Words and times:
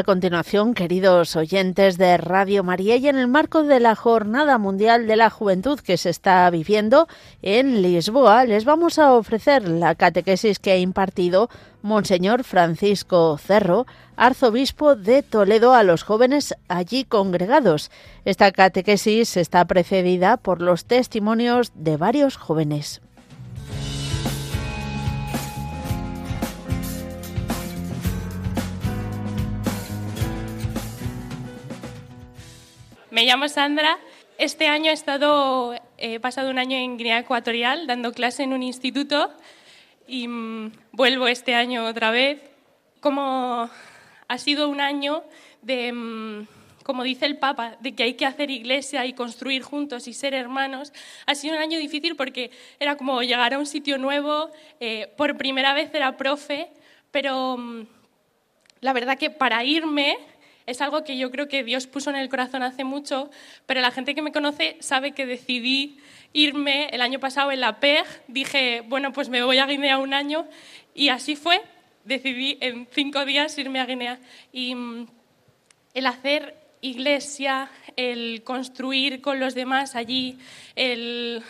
A 0.00 0.02
continuación, 0.02 0.72
queridos 0.72 1.36
oyentes 1.36 1.98
de 1.98 2.16
Radio 2.16 2.64
María, 2.64 2.96
y 2.96 3.06
en 3.06 3.18
el 3.18 3.28
marco 3.28 3.64
de 3.64 3.80
la 3.80 3.94
Jornada 3.94 4.56
Mundial 4.56 5.06
de 5.06 5.14
la 5.14 5.28
Juventud 5.28 5.78
que 5.78 5.98
se 5.98 6.08
está 6.08 6.48
viviendo 6.48 7.06
en 7.42 7.82
Lisboa, 7.82 8.46
les 8.46 8.64
vamos 8.64 8.98
a 8.98 9.12
ofrecer 9.12 9.68
la 9.68 9.94
catequesis 9.94 10.58
que 10.58 10.72
ha 10.72 10.78
impartido 10.78 11.50
Monseñor 11.82 12.44
Francisco 12.44 13.36
Cerro, 13.36 13.86
arzobispo 14.16 14.96
de 14.96 15.22
Toledo, 15.22 15.74
a 15.74 15.82
los 15.82 16.02
jóvenes 16.02 16.54
allí 16.68 17.04
congregados. 17.04 17.90
Esta 18.24 18.52
catequesis 18.52 19.36
está 19.36 19.66
precedida 19.66 20.38
por 20.38 20.62
los 20.62 20.86
testimonios 20.86 21.72
de 21.74 21.98
varios 21.98 22.38
jóvenes. 22.38 23.02
Me 33.10 33.24
llamo 33.24 33.48
Sandra. 33.48 33.98
Este 34.38 34.68
año 34.68 34.92
he 35.98 36.20
pasado 36.20 36.48
un 36.48 36.60
año 36.60 36.76
en 36.76 36.96
Guinea 36.96 37.18
Ecuatorial 37.18 37.88
dando 37.88 38.12
clase 38.12 38.44
en 38.44 38.52
un 38.52 38.62
instituto 38.62 39.32
y 40.06 40.28
mm, 40.28 40.70
vuelvo 40.92 41.26
este 41.26 41.56
año 41.56 41.86
otra 41.86 42.12
vez. 42.12 42.40
Como 43.00 43.68
ha 44.28 44.38
sido 44.38 44.68
un 44.68 44.80
año 44.80 45.24
de, 45.60 45.92
mm, 45.92 46.46
como 46.84 47.02
dice 47.02 47.26
el 47.26 47.38
Papa, 47.38 47.78
de 47.80 47.96
que 47.96 48.04
hay 48.04 48.14
que 48.14 48.26
hacer 48.26 48.48
iglesia 48.48 49.04
y 49.06 49.12
construir 49.12 49.62
juntos 49.62 50.06
y 50.06 50.12
ser 50.12 50.32
hermanos, 50.32 50.92
ha 51.26 51.34
sido 51.34 51.56
un 51.56 51.62
año 51.62 51.80
difícil 51.80 52.14
porque 52.14 52.52
era 52.78 52.94
como 52.94 53.22
llegar 53.22 53.54
a 53.54 53.58
un 53.58 53.66
sitio 53.66 53.98
nuevo, 53.98 54.52
eh, 54.78 55.12
por 55.16 55.36
primera 55.36 55.74
vez 55.74 55.92
era 55.94 56.16
profe, 56.16 56.68
pero 57.10 57.56
mm, 57.56 57.86
la 58.82 58.92
verdad 58.92 59.18
que 59.18 59.30
para 59.30 59.64
irme 59.64 60.16
es 60.70 60.80
algo 60.80 61.02
que 61.02 61.18
yo 61.18 61.30
creo 61.30 61.48
que 61.48 61.64
Dios 61.64 61.86
puso 61.86 62.10
en 62.10 62.16
el 62.16 62.28
corazón 62.28 62.62
hace 62.62 62.84
mucho, 62.84 63.30
pero 63.66 63.80
la 63.80 63.90
gente 63.90 64.14
que 64.14 64.22
me 64.22 64.32
conoce 64.32 64.76
sabe 64.80 65.12
que 65.12 65.26
decidí 65.26 65.98
irme 66.32 66.88
el 66.90 67.00
año 67.00 67.18
pasado 67.18 67.50
en 67.50 67.60
la 67.60 67.80
PEG, 67.80 68.06
dije, 68.28 68.82
bueno, 68.86 69.12
pues 69.12 69.28
me 69.28 69.42
voy 69.42 69.58
a 69.58 69.66
Guinea 69.66 69.98
un 69.98 70.14
año 70.14 70.46
y 70.94 71.08
así 71.08 71.34
fue, 71.34 71.60
decidí 72.04 72.56
en 72.60 72.86
cinco 72.92 73.24
días 73.24 73.58
irme 73.58 73.80
a 73.80 73.86
Guinea. 73.86 74.20
Y 74.52 74.74
mm, 74.76 75.08
el 75.94 76.06
hacer 76.06 76.56
iglesia, 76.80 77.68
el 77.96 78.42
construir 78.44 79.20
con 79.20 79.40
los 79.40 79.54
demás 79.54 79.96
allí, 79.96 80.38
el 80.76 81.42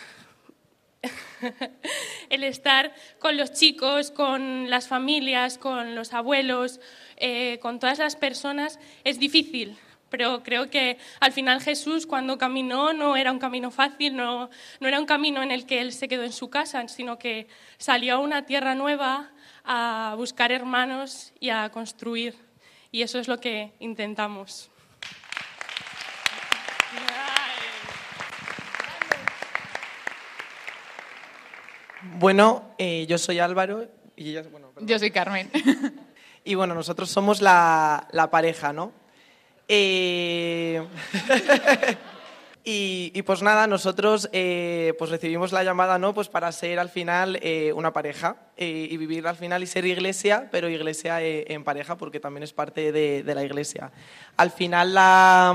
el 2.29 2.43
estar 2.43 2.93
con 3.19 3.37
los 3.37 3.51
chicos, 3.51 4.11
con 4.11 4.69
las 4.69 4.87
familias, 4.87 5.57
con 5.57 5.95
los 5.95 6.13
abuelos, 6.13 6.79
eh, 7.17 7.59
con 7.61 7.79
todas 7.79 7.99
las 7.99 8.15
personas, 8.15 8.79
es 9.03 9.19
difícil. 9.19 9.77
Pero 10.09 10.43
creo 10.43 10.69
que 10.69 10.97
al 11.21 11.31
final 11.31 11.61
Jesús 11.61 12.05
cuando 12.05 12.37
caminó 12.37 12.91
no 12.91 13.15
era 13.15 13.31
un 13.31 13.39
camino 13.39 13.71
fácil, 13.71 14.15
no, 14.15 14.49
no 14.81 14.87
era 14.87 14.99
un 14.99 15.05
camino 15.05 15.41
en 15.41 15.51
el 15.51 15.65
que 15.65 15.79
él 15.79 15.93
se 15.93 16.09
quedó 16.09 16.23
en 16.23 16.33
su 16.33 16.49
casa, 16.49 16.85
sino 16.89 17.17
que 17.17 17.47
salió 17.77 18.15
a 18.15 18.19
una 18.19 18.45
tierra 18.45 18.75
nueva 18.75 19.31
a 19.63 20.13
buscar 20.17 20.51
hermanos 20.51 21.31
y 21.39 21.49
a 21.49 21.69
construir. 21.69 22.35
Y 22.91 23.03
eso 23.03 23.19
es 23.19 23.29
lo 23.29 23.39
que 23.39 23.71
intentamos. 23.79 24.69
Bueno, 32.03 32.73
eh, 32.77 33.05
yo 33.07 33.17
soy 33.17 33.39
Álvaro 33.39 33.87
y 34.15 34.29
ella, 34.31 34.43
bueno, 34.51 34.71
Yo 34.81 34.99
soy 34.99 35.11
Carmen. 35.11 35.49
Y 36.43 36.55
bueno, 36.55 36.73
nosotros 36.73 37.07
somos 37.11 37.39
la, 37.39 38.07
la 38.13 38.31
pareja, 38.31 38.73
¿no? 38.73 38.93
Eh... 39.67 40.83
y, 42.63 43.11
y, 43.13 43.21
pues 43.21 43.43
nada, 43.43 43.67
nosotros 43.67 44.27
eh, 44.33 44.95
pues 44.97 45.11
recibimos 45.11 45.51
la 45.51 45.63
llamada, 45.63 45.99
¿no? 45.99 46.15
Pues 46.15 46.29
para 46.29 46.51
ser 46.51 46.79
al 46.79 46.89
final 46.89 47.39
una 47.75 47.93
pareja 47.93 48.37
y 48.57 48.97
vivir 48.97 49.27
al 49.27 49.35
final 49.35 49.61
y 49.61 49.67
ser 49.67 49.85
iglesia, 49.85 50.49
pero 50.51 50.67
iglesia 50.67 51.21
en 51.21 51.63
pareja 51.63 51.95
porque 51.95 52.19
también 52.19 52.41
es 52.41 52.53
parte 52.53 52.91
de, 52.91 53.21
de 53.21 53.35
la 53.35 53.43
iglesia. 53.43 53.91
Al 54.35 54.49
final 54.49 54.95
la 54.95 55.53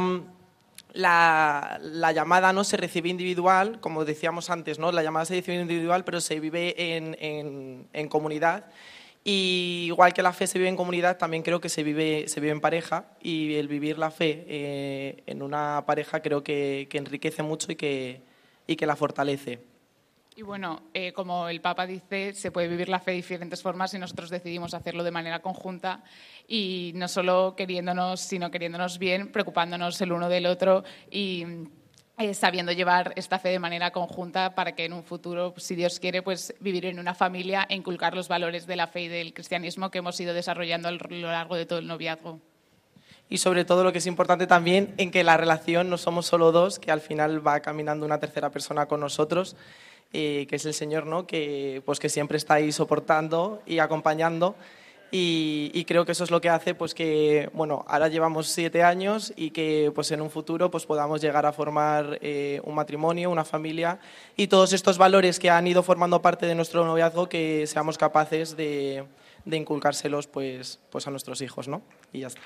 la, 0.96 1.78
la, 1.82 2.12
llamada 2.12 2.52
no 2.52 2.64
se 2.64 2.76
recibe 2.76 3.10
individual, 3.10 3.80
como 3.80 4.04
decíamos 4.04 4.48
antes, 4.48 4.78
¿no? 4.78 4.92
la 4.92 5.02
llamada 5.02 5.26
se 5.26 5.34
recibe 5.34 5.60
individual, 5.60 6.04
pero 6.04 6.20
se 6.20 6.40
vive 6.40 6.96
en, 6.96 7.16
en, 7.20 7.86
en, 7.92 8.08
comunidad. 8.08 8.64
Y 9.22 9.84
igual 9.88 10.14
que 10.14 10.22
la 10.22 10.32
fe 10.32 10.46
se 10.46 10.58
vive 10.58 10.70
en 10.70 10.76
comunidad, 10.76 11.18
también 11.18 11.42
creo 11.42 11.60
que 11.60 11.68
se 11.68 11.82
vive, 11.82 12.28
se 12.28 12.40
vive 12.40 12.52
en 12.52 12.60
pareja 12.60 13.04
y 13.20 13.56
el 13.56 13.68
vivir 13.68 13.98
la 13.98 14.10
fe 14.10 14.44
eh, 14.48 15.22
en 15.26 15.42
una 15.42 15.84
pareja 15.86 16.20
creo 16.20 16.42
que, 16.42 16.86
que 16.88 16.98
enriquece 16.98 17.42
mucho 17.42 17.72
y 17.72 17.76
que, 17.76 18.22
y 18.66 18.76
que 18.76 18.86
la 18.86 18.96
fortalece. 18.96 19.60
Y 20.38 20.42
bueno, 20.42 20.82
eh, 20.92 21.14
como 21.14 21.48
el 21.48 21.62
Papa 21.62 21.86
dice, 21.86 22.34
se 22.34 22.50
puede 22.50 22.68
vivir 22.68 22.90
la 22.90 23.00
fe 23.00 23.12
de 23.12 23.16
diferentes 23.16 23.62
formas 23.62 23.94
y 23.94 23.98
nosotros 23.98 24.28
decidimos 24.28 24.74
hacerlo 24.74 25.02
de 25.02 25.10
manera 25.10 25.40
conjunta 25.40 26.04
y 26.46 26.92
no 26.94 27.08
solo 27.08 27.54
queriéndonos, 27.56 28.20
sino 28.20 28.50
queriéndonos 28.50 28.98
bien, 28.98 29.32
preocupándonos 29.32 29.98
el 30.02 30.12
uno 30.12 30.28
del 30.28 30.44
otro 30.44 30.84
y 31.10 31.46
eh, 32.18 32.34
sabiendo 32.34 32.72
llevar 32.72 33.14
esta 33.16 33.38
fe 33.38 33.48
de 33.48 33.58
manera 33.58 33.92
conjunta 33.92 34.54
para 34.54 34.74
que 34.74 34.84
en 34.84 34.92
un 34.92 35.04
futuro, 35.04 35.54
si 35.56 35.74
Dios 35.74 35.98
quiere, 35.98 36.20
pues 36.20 36.54
vivir 36.60 36.84
en 36.84 36.98
una 36.98 37.14
familia 37.14 37.64
e 37.70 37.74
inculcar 37.74 38.14
los 38.14 38.28
valores 38.28 38.66
de 38.66 38.76
la 38.76 38.88
fe 38.88 39.04
y 39.04 39.08
del 39.08 39.32
cristianismo 39.32 39.90
que 39.90 39.98
hemos 39.98 40.20
ido 40.20 40.34
desarrollando 40.34 40.88
a 40.88 40.92
lo 40.92 41.32
largo 41.32 41.56
de 41.56 41.64
todo 41.64 41.78
el 41.78 41.86
noviazgo. 41.86 42.40
Y 43.30 43.38
sobre 43.38 43.64
todo 43.64 43.82
lo 43.82 43.90
que 43.90 43.98
es 43.98 44.06
importante 44.06 44.46
también 44.46 44.94
en 44.98 45.10
que 45.10 45.24
la 45.24 45.38
relación 45.38 45.88
no 45.88 45.96
somos 45.96 46.26
solo 46.26 46.52
dos, 46.52 46.78
que 46.78 46.92
al 46.92 47.00
final 47.00 47.44
va 47.44 47.58
caminando 47.60 48.04
una 48.04 48.20
tercera 48.20 48.50
persona 48.50 48.86
con 48.86 49.00
nosotros 49.00 49.56
que 50.16 50.56
es 50.56 50.64
el 50.64 50.74
Señor, 50.74 51.06
¿no? 51.06 51.26
que, 51.26 51.82
pues, 51.84 51.98
que 51.98 52.08
siempre 52.08 52.38
está 52.38 52.54
ahí 52.54 52.72
soportando 52.72 53.62
y 53.66 53.78
acompañando. 53.78 54.56
Y, 55.12 55.70
y, 55.72 55.84
creo 55.84 56.04
que 56.04 56.12
eso 56.12 56.24
es 56.24 56.32
lo 56.32 56.40
que 56.40 56.48
hace 56.48 56.74
pues 56.74 56.92
que 56.92 57.48
bueno 57.52 57.84
ahora 57.86 58.08
llevamos 58.08 58.48
siete 58.48 58.82
años 58.82 59.32
y 59.36 59.50
que 59.50 59.92
pues 59.94 60.10
en 60.10 60.20
un 60.20 60.30
futuro 60.30 60.68
pues 60.68 60.84
podamos 60.84 61.20
llegar 61.20 61.46
a 61.46 61.52
formar 61.52 62.18
eh, 62.22 62.60
un 62.64 62.74
matrimonio 62.74 63.30
una 63.30 63.44
familia 63.44 64.00
y 64.34 64.48
todos 64.48 64.72
estos 64.72 64.98
valores 64.98 65.38
que 65.38 65.48
han 65.48 65.64
ido 65.68 65.84
formando 65.84 66.20
parte 66.22 66.46
de 66.46 66.56
nuestro 66.56 66.84
noviazgo 66.84 67.28
que 67.28 67.68
seamos 67.68 67.98
capaces 67.98 68.56
de, 68.56 69.04
de 69.44 69.56
inculcárselos 69.56 70.26
pues 70.26 70.80
pues 70.90 71.06
a 71.06 71.12
nuestros 71.12 71.40
hijos 71.40 71.68
no 71.68 71.82
y 72.12 72.20
ya 72.20 72.26
está 72.26 72.40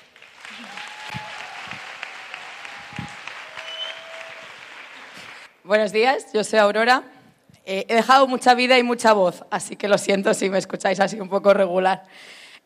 buenos 5.63 5.91
días 5.91 6.31
yo 6.31 6.43
soy 6.43 6.59
Aurora 6.59 7.20
eh, 7.65 7.85
he 7.87 7.95
dejado 7.95 8.27
mucha 8.27 8.53
vida 8.55 8.77
y 8.79 8.83
mucha 8.83 9.13
voz, 9.13 9.43
así 9.51 9.75
que 9.75 9.87
lo 9.87 9.97
siento 9.97 10.33
si 10.33 10.49
me 10.49 10.57
escucháis 10.57 10.99
así 10.99 11.19
un 11.19 11.29
poco 11.29 11.53
regular. 11.53 12.03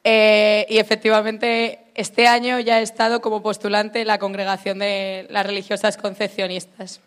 Eh, 0.04 0.66
y 0.70 0.78
efectivamente, 0.78 1.80
este 1.96 2.28
año 2.28 2.60
ya 2.60 2.80
he 2.80 2.84
estado 2.84 3.22
como 3.22 3.42
postulante 3.42 4.02
en 4.02 4.08
la 4.08 4.20
congregación 4.20 4.78
de 4.80 5.26
las 5.32 5.46
religiosas 5.46 5.98
concepcionistas. 5.98 7.02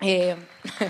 Eh, 0.00 0.34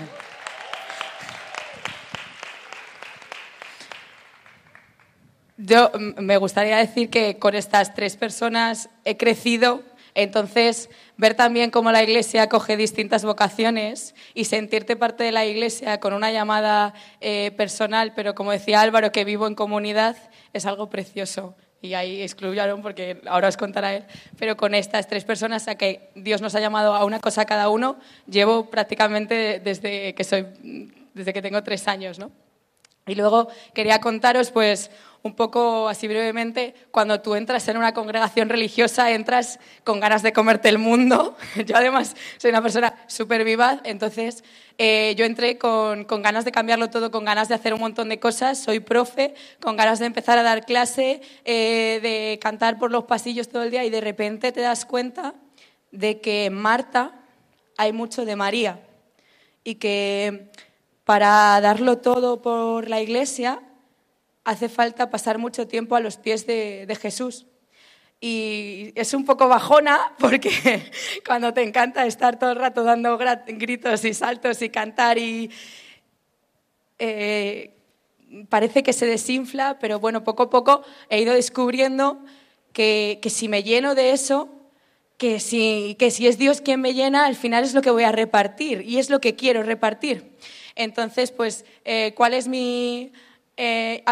yo 5.57 5.91
me 6.17 6.37
gustaría 6.37 6.77
decir 6.77 7.09
que 7.09 7.37
con 7.37 7.53
estas 7.53 7.93
tres 7.93 8.15
personas 8.15 8.89
he 9.03 9.17
crecido 9.17 9.83
entonces, 10.15 10.89
ver 11.17 11.35
también 11.35 11.71
cómo 11.71 11.91
la 11.91 12.01
Iglesia 12.01 12.43
acoge 12.43 12.77
distintas 12.77 13.25
vocaciones 13.25 14.15
y 14.33 14.45
sentirte 14.45 14.95
parte 14.95 15.25
de 15.25 15.33
la 15.33 15.45
Iglesia 15.45 15.99
con 15.99 16.13
una 16.13 16.31
llamada 16.31 16.93
eh, 17.19 17.51
personal, 17.57 18.13
pero 18.15 18.33
como 18.33 18.51
decía 18.51 18.79
Álvaro, 18.79 19.11
que 19.11 19.25
vivo 19.25 19.45
en 19.45 19.55
comunidad, 19.55 20.15
es 20.53 20.65
algo 20.65 20.89
precioso. 20.89 21.53
Y 21.81 21.93
ahí 21.95 22.21
excluyeron 22.21 22.81
porque 22.81 23.21
ahora 23.27 23.49
os 23.49 23.57
contará 23.57 23.93
él. 23.93 24.05
Pero 24.39 24.55
con 24.55 24.73
estas 24.73 25.07
tres 25.07 25.25
personas 25.25 25.67
a 25.67 25.75
que 25.75 26.09
Dios 26.15 26.41
nos 26.41 26.55
ha 26.55 26.61
llamado 26.61 26.95
a 26.95 27.03
una 27.03 27.19
cosa 27.19 27.45
cada 27.45 27.69
uno, 27.69 27.99
llevo 28.25 28.69
prácticamente 28.69 29.59
desde 29.59 30.15
que, 30.15 30.23
soy, 30.23 30.47
desde 31.13 31.33
que 31.33 31.41
tengo 31.41 31.61
tres 31.61 31.87
años. 31.89 32.17
¿no? 32.17 32.31
Y 33.05 33.15
luego 33.15 33.49
quería 33.73 33.99
contaros 33.99 34.49
pues 34.49 34.89
un 35.25 35.33
poco 35.33 35.89
así 35.89 36.07
brevemente, 36.07 36.75
cuando 36.91 37.19
tú 37.19 37.33
entras 37.33 37.67
en 37.67 37.77
una 37.77 37.95
congregación 37.95 38.47
religiosa, 38.47 39.09
entras 39.09 39.59
con 39.83 39.99
ganas 39.99 40.21
de 40.21 40.31
comerte 40.31 40.69
el 40.69 40.77
mundo. 40.77 41.35
Yo 41.65 41.75
además 41.75 42.15
soy 42.37 42.51
una 42.51 42.61
persona 42.61 42.93
súper 43.07 43.43
vivaz, 43.43 43.79
entonces 43.85 44.43
eh, 44.77 45.15
yo 45.17 45.25
entré 45.25 45.57
con, 45.57 46.03
con, 46.03 46.21
ganas 46.21 46.45
de 46.45 46.51
cambiarlo 46.51 46.91
todo, 46.91 47.09
con 47.09 47.25
ganas 47.25 47.47
de 47.47 47.55
hacer 47.55 47.73
un 47.73 47.79
montón 47.79 48.09
de 48.09 48.19
cosas. 48.19 48.59
Soy 48.59 48.81
profe, 48.81 49.33
con 49.59 49.75
ganas 49.75 49.97
de 49.97 50.05
empezar 50.05 50.37
a 50.37 50.43
dar 50.43 50.63
clase, 50.63 51.21
eh, 51.43 51.99
de 52.03 52.37
cantar 52.39 52.77
por 52.77 52.91
los 52.91 53.05
pasillos 53.05 53.49
todo 53.49 53.63
el 53.63 53.71
día 53.71 53.83
y 53.83 53.89
de 53.89 54.01
repente 54.01 54.51
te 54.51 54.61
das 54.61 54.85
cuenta 54.85 55.33
de 55.91 56.21
que 56.21 56.45
en 56.45 56.53
Marta 56.53 57.13
hay 57.77 57.93
mucho 57.93 58.25
de 58.25 58.35
María 58.35 58.79
y 59.63 59.75
que 59.75 60.51
para 61.03 61.59
darlo 61.61 61.97
todo 61.97 62.43
por 62.43 62.87
la 62.89 63.01
iglesia 63.01 63.63
hace 64.45 64.69
falta 64.69 65.09
pasar 65.09 65.37
mucho 65.37 65.67
tiempo 65.67 65.95
a 65.95 65.99
los 65.99 66.17
pies 66.17 66.47
de, 66.47 66.97
Jesús. 67.01 67.45
y 68.21 68.93
es 68.95 69.13
un 69.13 69.25
poco 69.25 69.47
bajona 69.49 70.13
porque 70.19 70.91
cuando 71.27 71.53
te 71.53 71.63
encanta 71.63 72.05
estar 72.05 72.39
todo 72.39 72.51
el 72.51 72.57
rato 72.57 72.83
dando 72.83 73.17
gritos 73.17 74.05
y 74.05 74.13
saltos 74.13 74.61
y 74.61 74.69
cantar 74.69 75.17
y 75.17 75.51
eh, 76.99 77.73
parece 78.49 78.83
que 78.83 78.93
se 78.93 79.05
desinfla, 79.05 79.77
pero 79.79 79.99
bueno, 79.99 80.23
poco 80.23 80.43
a 80.43 80.49
poco 80.49 80.83
he 81.09 81.21
ido 81.21 81.33
descubriendo 81.33 82.23
que, 82.71 83.19
que 83.21 83.29
si 83.29 83.47
me 83.49 83.63
lleno 83.63 83.95
de 83.95 84.11
eso, 84.11 84.49
que 85.17 85.39
si, 85.39 85.95
que 85.97 86.11
si 86.11 86.27
es 86.27 86.37
Dios 86.37 86.61
quien 86.61 86.81
me 86.81 86.93
llena, 86.93 87.25
al 87.25 87.35
final 87.35 87.63
es 87.63 87.73
lo 87.73 87.81
que 87.81 87.91
voy 87.91 88.03
a 88.03 88.11
repartir 88.11 88.81
y 88.81 88.97
es 88.97 89.09
lo 89.09 89.21
que 89.21 89.35
quiero 89.35 89.63
repartir. 89.63 90.35
Entonces, 90.75 91.31
pues, 91.31 91.65
eh, 91.85 92.13
¿cuál 92.15 92.33
es 92.33 92.47
mi... 92.47 93.13
Eh, 93.55 94.03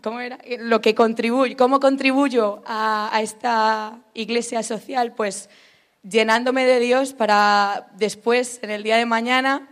¿Cómo 0.00 0.20
era? 0.20 0.38
Lo 0.58 0.80
que 0.80 0.94
contribuye, 0.94 1.56
¿Cómo 1.56 1.80
contribuyo 1.80 2.62
a, 2.64 3.14
a 3.14 3.20
esta 3.20 4.00
iglesia 4.14 4.62
social? 4.62 5.12
Pues 5.12 5.50
llenándome 6.02 6.64
de 6.64 6.80
Dios 6.80 7.12
para 7.12 7.88
después, 7.96 8.60
en 8.62 8.70
el 8.70 8.82
día 8.82 8.96
de 8.96 9.06
mañana, 9.06 9.68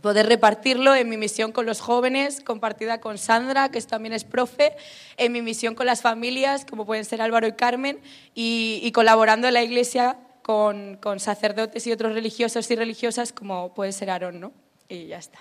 poder 0.00 0.26
repartirlo 0.26 0.94
en 0.94 1.08
mi 1.08 1.16
misión 1.16 1.52
con 1.52 1.66
los 1.66 1.80
jóvenes, 1.80 2.40
compartida 2.40 3.00
con 3.00 3.18
Sandra, 3.18 3.70
que 3.70 3.80
también 3.82 4.12
es 4.12 4.24
profe, 4.24 4.76
en 5.16 5.32
mi 5.32 5.42
misión 5.42 5.74
con 5.74 5.86
las 5.86 6.02
familias, 6.02 6.64
como 6.64 6.86
pueden 6.86 7.04
ser 7.04 7.22
Álvaro 7.22 7.46
y 7.46 7.52
Carmen, 7.52 7.98
y, 8.34 8.90
colaborando 8.92 9.48
en 9.48 9.54
la 9.54 9.62
iglesia 9.62 10.18
con, 10.42 10.96
con, 10.96 11.18
sacerdotes 11.18 11.86
y 11.86 11.92
otros 11.92 12.12
religiosos 12.12 12.70
y 12.70 12.76
religiosas, 12.76 13.32
como 13.32 13.74
puede 13.74 13.92
ser 13.92 14.10
Aarón, 14.10 14.40
¿no? 14.40 14.52
Y 14.88 15.06
ya 15.06 15.18
está. 15.18 15.40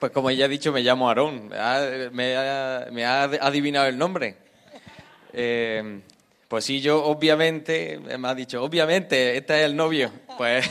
Pues 0.00 0.12
como 0.12 0.30
ya 0.30 0.46
he 0.46 0.48
dicho, 0.48 0.72
me 0.72 0.80
llamo 0.80 1.08
Aarón. 1.08 1.48
Me 1.48 1.56
ha, 1.58 2.88
me 2.90 3.04
ha 3.04 3.22
adivinado 3.22 3.86
el 3.86 3.98
nombre. 3.98 4.36
Eh, 5.32 6.00
pues 6.48 6.64
sí, 6.64 6.80
yo 6.80 7.04
obviamente, 7.04 8.00
me 8.18 8.28
ha 8.28 8.34
dicho, 8.34 8.62
obviamente, 8.64 9.36
este 9.36 9.60
es 9.60 9.66
el 9.66 9.76
novio. 9.76 10.10
Pues 10.38 10.68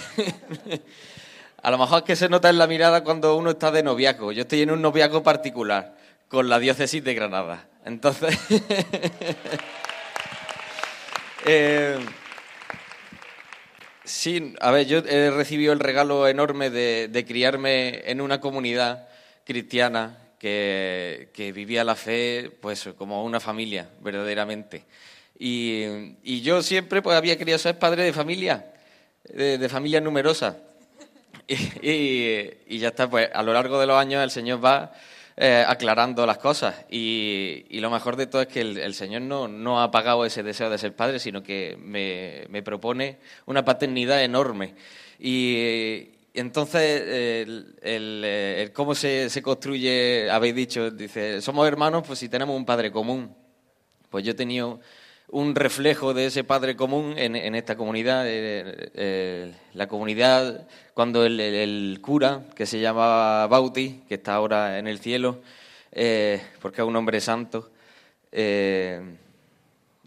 a 1.62 1.72
lo 1.72 1.78
mejor 1.78 2.00
es 2.00 2.04
que 2.06 2.16
se 2.16 2.28
nota 2.28 2.50
en 2.50 2.58
la 2.58 2.66
mirada 2.68 3.04
cuando 3.04 3.38
uno 3.38 3.52
está 3.52 3.72
de 3.72 3.84
noviazgo. 3.84 4.32
Yo 4.32 4.42
estoy 4.42 4.64
en 4.64 4.72
un 4.72 4.82
noviazgo 4.82 5.22
particular 5.22 5.96
con 6.28 6.50
la 6.50 6.58
diócesis 6.58 7.04
de 7.04 7.14
Granada. 7.14 7.68
Entonces, 7.86 8.38
eh, 11.46 12.00
sí, 14.04 14.56
a 14.60 14.72
ver, 14.72 14.88
yo 14.88 14.98
he 15.00 15.30
recibido 15.32 15.72
el 15.72 15.80
regalo 15.80 16.28
enorme 16.28 16.70
de, 16.72 17.26
criarme 17.28 18.10
en 18.10 18.22
una 18.22 18.42
comunidad 18.42 19.09
cristiana 19.50 20.16
que, 20.38 21.52
vivía 21.56 21.84
la 21.84 21.96
fe 21.96 22.52
pues 22.62 22.88
como 22.96 23.24
una 23.24 23.40
familia, 23.40 23.90
verdaderamente. 24.00 24.86
Y, 25.40 26.42
yo 26.42 26.62
siempre 26.62 27.02
pues, 27.02 27.18
había 27.18 27.36
querido 27.36 27.58
ser 27.58 27.80
padre 27.80 28.04
de 28.04 28.14
familia, 28.14 28.72
de, 29.24 29.68
familia 29.68 30.02
numerosa. 30.02 30.58
Y, 31.82 32.78
ya 32.78 32.90
está, 32.90 33.10
pues 33.10 33.28
a 33.34 33.42
lo 33.42 33.54
largo 33.54 33.80
de 33.80 33.88
los 33.88 33.98
años 33.98 34.24
el 34.24 34.30
Señor 34.30 34.64
va 34.64 34.94
eh, 35.36 35.66
aclarando 35.68 36.28
las 36.28 36.38
cosas. 36.38 36.86
Y, 36.92 37.66
lo 37.72 37.90
mejor 37.90 38.18
de 38.18 38.28
todo 38.28 38.44
es 38.44 38.50
que 38.50 38.62
el, 38.62 38.94
Señor 38.94 39.24
no, 39.24 39.48
no, 39.48 39.80
ha 39.82 39.86
apagado 39.86 40.26
ese 40.26 40.44
deseo 40.44 40.70
de 40.70 40.78
ser 40.78 40.96
padre, 40.96 41.18
sino 41.18 41.42
que 41.42 41.76
me, 41.82 42.46
me 42.50 42.62
propone 42.62 43.18
una 43.48 43.66
paternidad 43.66 44.24
enorme. 44.24 44.76
Y, 45.20 46.19
entonces, 46.40 47.76
el, 47.82 48.72
cómo 48.74 48.96
se, 48.96 49.30
construye, 49.42 50.30
habéis 50.30 50.56
dicho, 50.56 50.92
dice, 50.92 51.42
somos 51.42 51.68
hermanos, 51.68 52.04
pues 52.06 52.20
si 52.20 52.30
tenemos 52.30 52.56
un 52.56 52.66
padre 52.66 52.92
común. 52.92 53.36
Pues 54.10 54.26
yo 54.26 54.32
he 54.32 54.36
tenido 54.36 54.80
un 55.32 55.54
reflejo 55.56 56.14
de 56.14 56.26
ese 56.28 56.44
padre 56.44 56.76
común 56.76 57.14
en, 57.18 57.56
esta 57.56 57.76
comunidad. 57.76 58.24
Eh, 58.26 58.92
eh, 58.96 59.54
la 59.74 59.88
comunidad, 59.88 60.68
cuando 60.94 61.26
el, 61.26 62.00
cura, 62.02 62.44
que 62.56 62.66
se 62.66 62.80
llamaba 62.80 63.48
Bauti, 63.48 64.04
que 64.08 64.16
está 64.16 64.36
ahora 64.36 64.80
en 64.80 64.88
el 64.88 65.00
cielo, 65.00 65.40
eh, 65.92 66.42
porque 66.62 66.82
es 66.82 66.88
un 66.88 66.96
hombre 66.96 67.22
santo, 67.22 67.70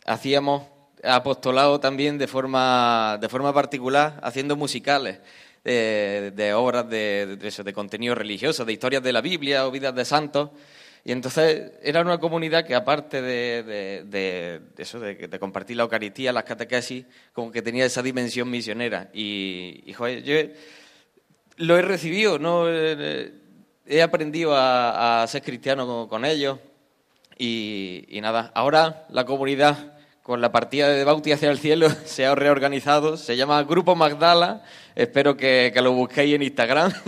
hacíamos 0.05 0.64
apostolado 1.05 1.81
también 1.81 2.19
de 2.19 2.26
forma, 2.26 3.19
de 3.20 3.28
forma 3.28 3.52
particular, 3.52 4.19
haciendo 4.23 4.56
musicales. 4.56 5.19
De, 5.64 6.53
obras 6.56 6.88
de, 6.91 7.37
de 7.37 7.73
contenido 7.73 8.14
religioso, 8.17 8.64
de 8.64 8.73
historias 8.73 9.03
de 9.03 9.12
la 9.12 9.20
Biblia 9.20 9.67
o 9.67 9.70
vidas 9.70 9.94
de 9.94 10.05
santos, 10.05 10.50
y 11.05 11.11
entonces 11.11 11.73
era 11.82 12.00
una 12.00 12.19
comunidad 12.19 12.64
que 12.64 12.76
aparte 12.76 13.20
de, 13.20 14.62
eso, 14.79 15.00
de, 15.00 15.38
compartir 15.41 15.76
la 15.76 15.82
Eucaristía, 15.82 16.32
las 16.32 16.44
catequesis, 16.44 17.05
como 17.32 17.50
que 17.50 17.61
tenía 17.61 17.85
esa 17.85 18.03
dimensión 18.03 18.49
misionera. 18.49 19.11
Y, 19.12 19.93
yo 19.93 20.37
lo 21.56 21.76
he 21.76 21.82
recibido, 21.82 22.38
¿no? 22.38 22.69
he 22.69 24.03
aprendido 24.03 24.53
a, 24.55 25.25
ser 25.26 25.43
cristiano 25.43 26.06
con, 26.09 26.25
ellos. 26.25 26.61
Y, 27.37 28.20
nada, 28.23 28.53
ahora 28.55 29.06
la 29.11 29.25
comunidad 29.25 29.92
con 30.23 30.41
la 30.41 30.53
partida 30.53 30.89
de 30.89 31.05
Bauti 31.05 31.33
hacia 31.33 31.51
el 31.51 31.59
cielo 31.59 31.89
se 32.05 32.27
ha 32.27 32.35
reorganizado, 32.35 33.17
se 33.17 33.37
llama 33.37 33.63
Grupo 33.65 33.95
Magdala, 33.95 34.65
espero 34.95 35.37
que, 35.37 35.71
que 35.75 35.83
lo 35.83 35.93
busquéis 35.93 36.35
en 36.35 36.43
Instagram. 36.43 36.93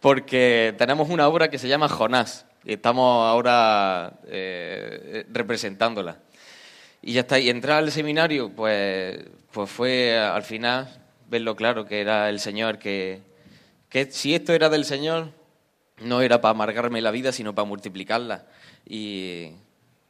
porque 0.00 0.74
tenemos 0.78 1.08
una 1.08 1.26
obra 1.26 1.48
que 1.48 1.58
se 1.58 1.68
llama 1.68 1.88
Jonás 1.88 2.46
y 2.64 2.74
estamos 2.74 3.26
ahora 3.26 4.12
eh, 4.26 5.24
representándola. 5.30 6.18
Y 7.02 7.12
ya 7.12 7.20
está, 7.22 7.38
y 7.38 7.50
entrar 7.50 7.78
al 7.78 7.92
seminario, 7.92 8.50
pues, 8.50 9.18
pues 9.52 9.70
fue 9.70 10.18
al 10.18 10.42
final 10.42 10.88
verlo 11.28 11.56
claro 11.56 11.86
que 11.86 12.00
era 12.00 12.28
el 12.28 12.40
Señor, 12.40 12.78
que, 12.78 13.20
que 13.88 14.10
si 14.10 14.34
esto 14.34 14.52
era 14.52 14.68
del 14.68 14.84
Señor, 14.84 15.30
no 15.98 16.20
era 16.20 16.40
para 16.40 16.50
amargarme 16.50 17.00
la 17.00 17.10
vida, 17.10 17.32
sino 17.32 17.54
para 17.54 17.66
multiplicarla. 17.66 18.46
Y, 18.84 19.52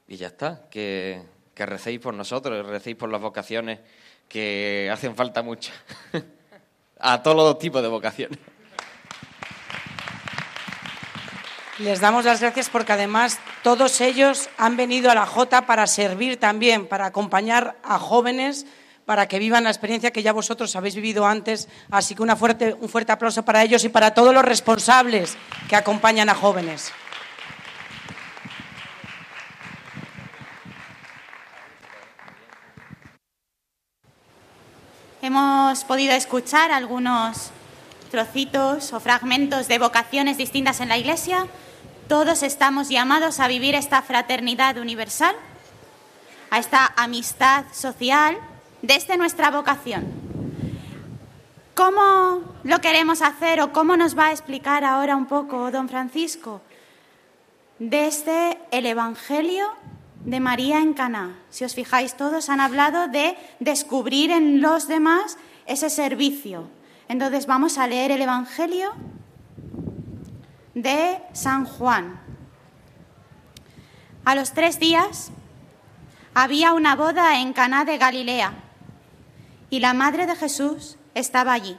y 0.09 0.17
ya 0.17 0.27
está, 0.29 0.69
que, 0.71 1.23
que 1.57 1.65
recéis 1.65 1.99
por 1.99 2.13
nosotros, 2.13 2.67
recéis 2.67 2.97
por 2.97 3.11
las 3.11 3.21
vocaciones, 3.21 3.81
que 4.29 4.91
hacen 4.93 5.17
falta 5.17 5.43
muchas. 5.43 5.75
A 7.01 7.23
todos 7.23 7.37
los 7.37 7.59
tipos 7.59 7.81
de 7.81 7.89
vocaciones. 7.89 8.39
Les 11.79 12.01
damos 12.01 12.25
las 12.25 12.41
gracias 12.41 12.69
porque 12.69 12.93
además 12.93 13.39
todos 13.63 14.01
ellos 14.01 14.49
han 14.57 14.79
venido 14.79 15.11
a 15.11 15.15
la 15.15 15.27
Jota 15.27 15.67
para 15.67 15.87
servir 15.87 16.39
también, 16.39 16.87
para 16.87 17.05
acompañar 17.05 17.77
a 17.83 17.99
jóvenes, 17.99 18.67
para 19.05 19.29
que 19.29 19.39
vivan 19.39 19.65
la 19.65 19.71
experiencia 19.71 20.11
que 20.11 20.23
ya 20.23 20.33
vosotros 20.33 20.75
habéis 20.75 20.95
vivido 20.95 21.27
antes. 21.27 21.69
Así 21.91 22.15
que 22.15 22.23
una 22.23 22.35
fuerte, 22.35 22.75
un 22.81 22.89
fuerte 22.89 23.13
aplauso 23.13 23.45
para 23.45 23.63
ellos 23.63 23.85
y 23.85 23.91
para 23.91 24.15
todos 24.15 24.33
los 24.33 24.43
responsables 24.43 25.37
que 25.69 25.77
acompañan 25.77 26.31
a 26.31 26.35
jóvenes. 26.35 26.93
Hemos 35.27 35.83
podido 35.83 36.15
escuchar 36.15 36.71
algunos 36.71 37.51
trocitos 38.13 38.93
o 38.93 39.01
fragmentos 39.01 39.67
de 39.67 39.81
vocaciones 39.81 40.37
distintas 40.37 40.79
en 40.79 40.89
la 40.89 40.99
Iglesia 40.99 41.49
todos 42.07 42.45
estamos 42.45 42.91
llamados 42.91 43.41
a 43.41 43.49
vivir 43.49 43.75
esta 43.75 44.03
fraternidad 44.03 44.79
universal, 44.79 45.35
a 46.51 46.61
esta 46.61 46.93
amistad 46.97 47.65
social 47.73 48.39
desde 48.83 49.17
nuestra 49.17 49.51
vocación. 49.51 50.05
¿Cómo 51.75 52.45
lo 52.63 52.81
queremos 52.81 53.21
hacer 53.21 53.61
o 53.63 53.73
cómo 53.73 53.97
nos 53.97 54.17
va 54.17 54.27
a 54.27 54.31
explicar 54.31 54.85
ahora 54.85 55.17
un 55.17 55.27
poco 55.27 55.73
don 55.73 55.89
Francisco? 55.89 56.61
Desde 57.81 58.61
el 58.71 58.87
Evangelio 58.87 59.67
de 60.27 60.41
María 60.41 60.81
en 60.81 60.93
Caná. 60.93 61.39
Si 61.51 61.65
os 61.65 61.75
fijáis, 61.75 62.17
todos 62.17 62.51
han 62.51 62.61
hablado 62.61 63.07
de 63.07 63.39
descubrir 63.61 64.33
en 64.33 64.61
los 64.61 64.89
demás 64.89 65.39
ese 65.67 65.89
servicio. 65.89 66.69
Entonces 67.09 67.47
vamos 67.47 67.79
a 67.79 67.87
leer 67.87 68.11
el 68.11 68.21
Evangelio 68.21 68.93
de 70.75 71.23
San 71.33 71.65
Juan. 71.65 72.21
A 74.25 74.35
los 74.35 74.53
tres 74.53 74.81
días 74.81 75.31
había 76.35 76.73
una 76.73 76.97
boda 76.97 77.41
en 77.41 77.53
Caná 77.53 77.85
de 77.85 77.97
Galilea 77.97 78.53
y 79.71 79.79
la 79.79 79.95
madre 79.95 80.27
de 80.27 80.35
Jesús 80.35 80.97
estaba 81.15 81.53
allí. 81.53 81.79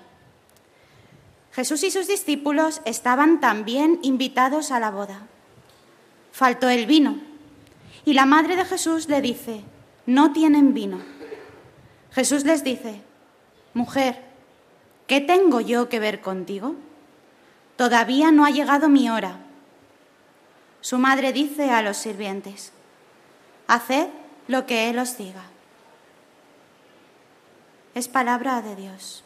Jesús 1.51 1.83
y 1.83 1.91
sus 1.91 2.07
discípulos 2.07 2.81
estaban 2.85 3.41
también 3.41 3.99
invitados 4.03 4.71
a 4.71 4.79
la 4.79 4.89
boda. 4.89 5.27
Faltó 6.31 6.69
el 6.69 6.85
vino 6.85 7.26
y 8.07 8.13
la 8.13 8.25
madre 8.25 8.55
de 8.55 8.65
Jesús 8.65 9.07
le 9.07 9.21
dice, 9.21 9.61
no 10.07 10.31
tienen 10.31 10.73
vino. 10.73 10.99
Jesús 12.11 12.43
les 12.43 12.63
dice, 12.63 13.01
mujer, 13.75 14.23
¿qué 15.05 15.21
tengo 15.21 15.61
yo 15.61 15.89
que 15.89 15.99
ver 15.99 16.21
contigo? 16.21 16.75
todavía 17.77 18.31
no 18.31 18.43
ha 18.45 18.49
llegado 18.49 18.89
mi 18.89 19.09
hora. 19.09 19.37
Su 20.81 20.97
madre 20.97 21.31
dice 21.31 21.69
a 21.69 21.81
los 21.81 21.95
sirvientes, 21.95 22.73
haced 23.67 24.07
lo 24.47 24.65
que 24.65 24.89
Él 24.89 24.99
os 24.99 25.17
diga. 25.17 25.43
Es 27.95 28.07
palabra 28.07 28.61
de 28.61 28.75
Dios. 28.75 29.23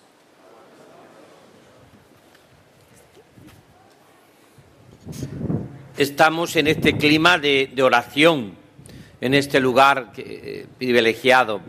Estamos 5.98 6.56
en 6.56 6.68
este 6.68 6.98
clima 6.98 7.38
de, 7.38 7.74
oración, 7.82 8.58
en 9.22 9.36
este 9.36 9.60
lugar 9.60 10.12
eh, 10.18 10.66
privilegiado, 10.80 11.62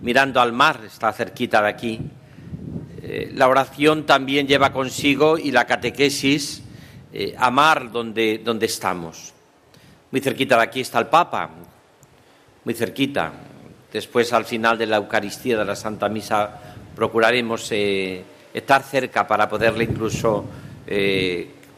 mirando 0.00 0.40
al 0.40 0.52
mar, 0.52 0.80
está 0.86 1.12
cerquita 1.12 1.60
de 1.60 1.68
aquí. 1.68 2.00
Eh, 3.02 3.32
la 3.34 3.48
oración 3.48 4.06
también 4.06 4.46
lleva 4.46 4.72
consigo 4.72 5.36
y 5.36 5.50
la 5.50 5.66
catequesis 5.66 6.62
eh, 7.12 7.34
amar 7.36 7.90
donde, 7.90 8.38
donde 8.38 8.66
estamos. 8.66 9.34
Muy 10.12 10.20
cerquita 10.20 10.56
de 10.56 10.62
aquí 10.62 10.80
está 10.80 11.00
el 11.00 11.08
Papa, 11.08 11.50
muy 12.64 12.74
cerquita. 12.74 13.32
Después, 13.92 14.32
al 14.32 14.44
final 14.44 14.78
de 14.78 14.86
la 14.86 14.98
Eucaristía 14.98 15.58
de 15.58 15.64
la 15.64 15.74
Santa 15.74 16.08
Misa, 16.08 16.60
procuraremos 16.94 17.72
estar 17.72 18.82
cerca 18.84 19.26
para 19.26 19.48
poderle 19.48 19.84
incluso, 19.84 20.44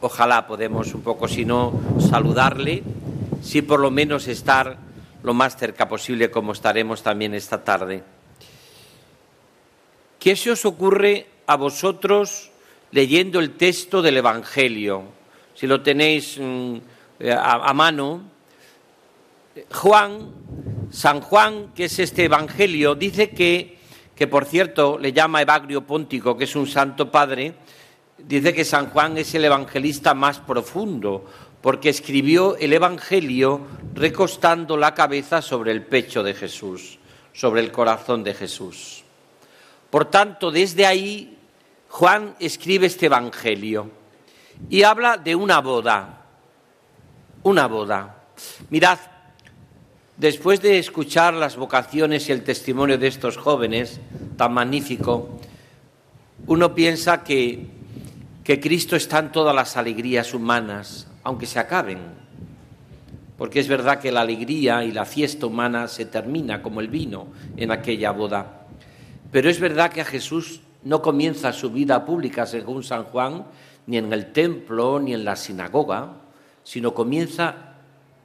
ojalá 0.01 0.45
podemos 0.45 0.93
un 0.93 1.01
poco, 1.01 1.27
si 1.27 1.43
no, 1.43 1.73
saludarle, 1.99 2.83
si 3.41 3.63
por 3.63 3.79
lo 3.79 3.89
menos 3.89 4.27
estar 4.27 4.82
lo 5.23 5.33
más 5.33 5.57
cerca 5.57 5.87
posible 5.87 6.29
como 6.29 6.51
estaremos 6.51 7.01
también 7.01 7.33
esta 7.33 7.63
tarde. 7.63 8.03
¿Qué 10.19 10.35
se 10.35 10.51
os 10.51 10.65
ocurre 10.65 11.27
a 11.47 11.55
vosotros 11.55 12.51
leyendo 12.91 13.39
el 13.39 13.55
texto 13.55 14.01
del 14.01 14.17
Evangelio? 14.17 15.03
Si 15.55 15.65
lo 15.65 15.81
tenéis 15.81 16.37
mm, 16.39 16.75
eh, 17.19 17.35
a, 17.37 17.73
mano, 17.73 18.21
Juan, 19.71 20.31
San 20.91 21.21
Juan, 21.21 21.73
que 21.73 21.85
es 21.85 21.99
este 21.99 22.25
Evangelio, 22.25 22.95
dice 22.95 23.29
que, 23.29 23.79
que 24.15 24.27
por 24.27 24.45
cierto 24.45 24.97
le 24.97 25.13
llama 25.13 25.41
Evagrio 25.41 25.85
Póntico, 25.85 26.37
que 26.37 26.43
es 26.43 26.55
un 26.55 26.67
santo 26.67 27.09
padre, 27.09 27.53
dice 28.17 28.53
que 28.53 28.65
San 28.65 28.89
Juan 28.89 29.17
es 29.17 29.33
el 29.35 29.45
evangelista 29.45 30.13
más 30.13 30.39
profundo, 30.39 31.25
porque 31.63 31.87
escribió 31.87 32.57
el 32.57 32.73
Evangelio 32.73 33.61
recostando 33.93 34.75
la 34.75 34.93
cabeza 34.93 35.41
sobre 35.41 35.71
el 35.71 35.81
pecho 35.81 36.21
de 36.21 36.33
Jesús, 36.33 36.99
sobre 37.31 37.61
el 37.61 37.71
corazón 37.71 38.21
de 38.21 38.33
Jesús. 38.33 39.05
Por 39.89 40.11
tanto, 40.11 40.51
desde 40.51 40.85
ahí 40.85 41.37
Juan 41.87 42.35
escribe 42.41 42.87
este 42.87 43.05
Evangelio 43.05 43.89
y 44.69 44.83
habla 44.83 45.15
de 45.15 45.35
una 45.35 45.61
boda, 45.61 46.25
una 47.43 47.67
boda. 47.67 48.25
Mirad, 48.69 48.99
después 50.17 50.61
de 50.61 50.79
escuchar 50.79 51.33
las 51.33 51.55
vocaciones 51.55 52.27
y 52.27 52.33
el 52.33 52.43
testimonio 52.43 52.97
de 52.97 53.07
estos 53.07 53.37
jóvenes, 53.37 54.01
tan 54.35 54.53
magnífico, 54.53 55.39
uno 56.45 56.75
piensa 56.75 57.23
que, 57.23 57.67
que 58.43 58.59
Cristo 58.59 58.97
está 58.97 59.19
en 59.19 59.31
todas 59.31 59.55
las 59.55 59.77
alegrías 59.77 60.33
humanas, 60.33 61.07
aunque 61.23 61.45
se 61.45 61.59
acaben. 61.59 61.99
Porque 63.37 63.59
es 63.59 63.67
verdad 63.67 63.99
que 63.99 64.11
la 64.11 64.21
alegría 64.21 64.83
y 64.83 64.91
la 64.91 65.05
fiesta 65.05 65.45
humana 65.45 65.87
se 65.87 66.05
termina 66.05 66.61
como 66.61 66.81
el 66.81 66.87
vino 66.87 67.27
en 67.57 67.71
aquella 67.71 68.11
boda. 68.11 68.67
Pero 69.31 69.49
es 69.49 69.59
verdad 69.59 69.91
que 69.91 70.01
a 70.01 70.05
Jesús 70.05 70.61
no 70.83 71.01
comienza 71.01 71.51
su 71.53 71.71
vida 71.71 72.05
pública, 72.05 72.45
según 72.45 72.83
San 72.83 73.05
Juan, 73.05 73.45
ni 73.87 73.97
en 73.97 74.13
el 74.13 74.31
templo, 74.31 74.99
ni 74.99 75.13
en 75.13 75.25
la 75.25 75.35
sinagoga, 75.35 76.13
sino 76.63 76.93
comienza 76.93 77.75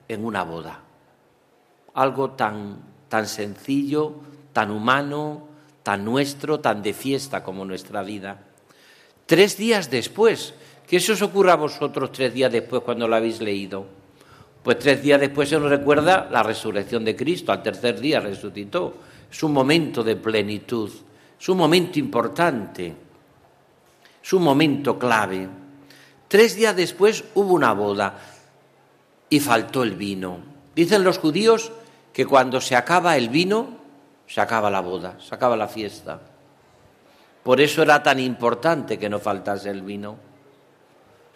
en 0.06 0.24
una 0.24 0.42
boda. 0.42 0.80
Algo 1.94 2.32
tan, 2.32 2.78
tan 3.08 3.26
sencillo, 3.26 4.20
tan 4.52 4.70
humano, 4.70 5.48
tan 5.82 6.04
nuestro, 6.04 6.60
tan 6.60 6.82
de 6.82 6.92
fiesta 6.92 7.42
como 7.42 7.64
nuestra 7.64 8.02
vida. 8.02 8.38
Tres 9.26 9.56
días 9.56 9.90
después, 9.90 10.54
¿qué 10.88 10.98
se 10.98 11.12
os 11.12 11.22
ocurre 11.22 11.52
a 11.52 11.56
vosotros 11.56 12.10
tres 12.10 12.32
días 12.32 12.50
después 12.50 12.82
cuando 12.82 13.06
lo 13.06 13.14
habéis 13.14 13.40
leído? 13.40 13.86
Pues 14.62 14.78
tres 14.78 15.02
días 15.02 15.20
después 15.20 15.48
se 15.48 15.58
nos 15.58 15.70
recuerda 15.70 16.28
la 16.30 16.42
resurrección 16.42 17.04
de 17.04 17.14
Cristo, 17.14 17.52
al 17.52 17.62
tercer 17.62 18.00
día 18.00 18.20
resucitó. 18.20 18.94
Es 19.30 19.42
un 19.42 19.52
momento 19.52 20.02
de 20.02 20.16
plenitud, 20.16 20.90
es 21.38 21.48
un 21.48 21.58
momento 21.58 21.98
importante, 21.98 22.94
es 24.22 24.32
un 24.32 24.42
momento 24.42 24.98
clave. 24.98 25.48
Tres 26.26 26.56
días 26.56 26.74
después 26.74 27.24
hubo 27.34 27.54
una 27.54 27.72
boda 27.72 28.18
y 29.30 29.40
faltó 29.40 29.82
el 29.82 29.94
vino. 29.94 30.38
Dicen 30.74 31.04
los 31.04 31.18
judíos 31.18 31.72
que 32.12 32.26
cuando 32.26 32.60
se 32.60 32.76
acaba 32.76 33.16
el 33.16 33.28
vino, 33.28 33.78
se 34.26 34.40
acaba 34.40 34.70
la 34.70 34.80
boda, 34.80 35.18
se 35.20 35.34
acaba 35.34 35.56
la 35.56 35.68
fiesta. 35.68 36.20
Por 37.42 37.60
eso 37.60 37.82
era 37.82 38.02
tan 38.02 38.20
importante 38.20 38.98
que 38.98 39.08
no 39.08 39.18
faltase 39.18 39.70
el 39.70 39.82
vino. 39.82 40.27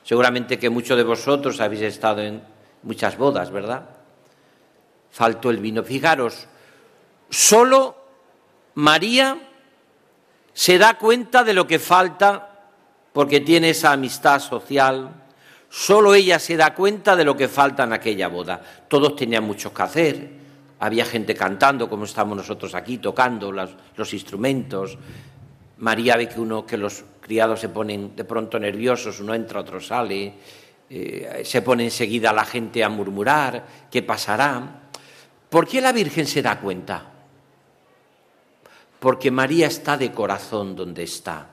Seguramente 0.05 0.59
que 0.59 0.71
muchos 0.71 0.97
de 0.97 1.05
vosotros 1.05 1.61
habéis 1.61 1.83
estado 1.83 2.23
en 2.23 2.43
muchas 2.83 3.17
bodas, 3.17 3.51
¿verdad? 3.51 3.89
Faltó 5.11 5.51
el 5.51 5.59
vino. 5.59 5.83
Fijaros, 5.83 6.49
Solo 7.33 7.97
María 8.75 9.39
se 10.53 10.77
da 10.77 10.99
cuenta 10.99 11.43
de 11.43 11.55
lo 11.55 11.67
que 11.67 11.79
falta 11.79 12.69
porque 13.11 13.41
tiene 13.41 13.71
esa 13.71 13.93
amistad 13.93 14.39
social. 14.39 15.11
Solo 15.71 16.15
ella 16.15 16.39
se 16.39 16.59
da 16.59 16.75
cuenta 16.75 17.17
de 17.17 17.25
lo 17.25 17.35
que 17.35 17.49
falta 17.49 17.85
en 17.85 17.95
aquella 17.95 18.29
boda. 18.29 18.61
Todos 18.87 19.17
tenían 19.17 19.45
mucho 19.45 19.73
que 19.73 19.83
hacer. 19.83 20.31
Había 20.81 21.07
gente 21.07 21.35
cantando, 21.35 21.89
como 21.89 22.05
estamos 22.05 22.37
nosotros 22.37 22.75
aquí, 22.75 22.99
tocando 22.99 23.51
los, 23.51 24.13
instrumentos. 24.13 24.99
María 25.79 26.19
ve 26.19 26.29
que 26.29 26.39
uno, 26.39 26.67
que 26.67 26.77
los 26.77 27.03
criados 27.23 27.61
se 27.61 27.71
ponen 27.71 28.15
de 28.15 28.25
pronto 28.25 28.59
nerviosos, 28.59 29.21
uno 29.21 29.35
entra, 29.35 29.61
otro 29.61 29.81
sale. 29.81 30.35
Eh, 30.91 31.41
se 31.45 31.63
pone 31.63 31.85
enseguida 31.85 32.35
la 32.35 32.45
gente 32.45 32.85
a 32.85 32.91
murmurar, 32.91 33.65
¿qué 33.91 34.03
pasará? 34.03 34.83
¿Por 35.49 35.67
qué 35.67 35.81
la 35.81 35.93
Virgen 35.93 36.27
se 36.27 36.43
da 36.43 36.61
cuenta? 36.61 37.13
porque 39.03 39.33
María 39.33 39.67
está 39.67 39.97
de 39.97 40.13
corazón 40.13 40.77
donde 40.77 41.03
está. 41.03 41.49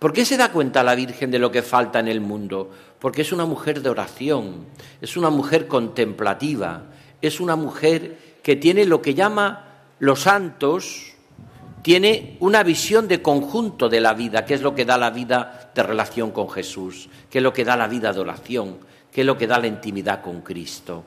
¿Por 0.00 0.12
qué 0.12 0.24
se 0.24 0.36
da 0.36 0.50
cuenta 0.50 0.82
la 0.82 0.96
Virgen 0.96 1.30
de 1.30 1.38
lo 1.38 1.52
que 1.52 1.62
falta 1.62 2.00
en 2.00 2.08
el 2.08 2.20
mundo? 2.20 2.72
Porque 2.98 3.22
es 3.22 3.30
una 3.30 3.44
mujer 3.44 3.80
de 3.80 3.90
oración, 3.90 4.66
es 5.00 5.16
una 5.16 5.30
mujer 5.30 5.68
contemplativa, 5.68 6.86
es 7.22 7.38
una 7.38 7.54
mujer 7.54 8.18
que 8.42 8.56
tiene 8.56 8.84
lo 8.84 9.00
que 9.00 9.14
llama 9.14 9.84
los 10.00 10.22
santos, 10.22 11.14
tiene 11.82 12.36
una 12.40 12.62
visión 12.62 13.08
de 13.08 13.22
conjunto 13.22 13.88
de 13.88 14.00
la 14.00 14.14
vida, 14.14 14.44
que 14.44 14.54
es 14.54 14.62
lo 14.62 14.74
que 14.74 14.84
da 14.84 14.98
la 14.98 15.10
vida 15.10 15.70
de 15.74 15.82
relación 15.82 16.30
con 16.30 16.48
Jesús, 16.50 17.08
que 17.30 17.38
es 17.38 17.44
lo 17.44 17.52
que 17.52 17.64
da 17.64 17.76
la 17.76 17.86
vida 17.88 18.12
de 18.12 18.20
oración, 18.20 18.78
que 19.12 19.20
es 19.20 19.26
lo 19.26 19.38
que 19.38 19.46
da 19.46 19.58
la 19.58 19.66
intimidad 19.66 20.22
con 20.22 20.40
Cristo. 20.42 21.04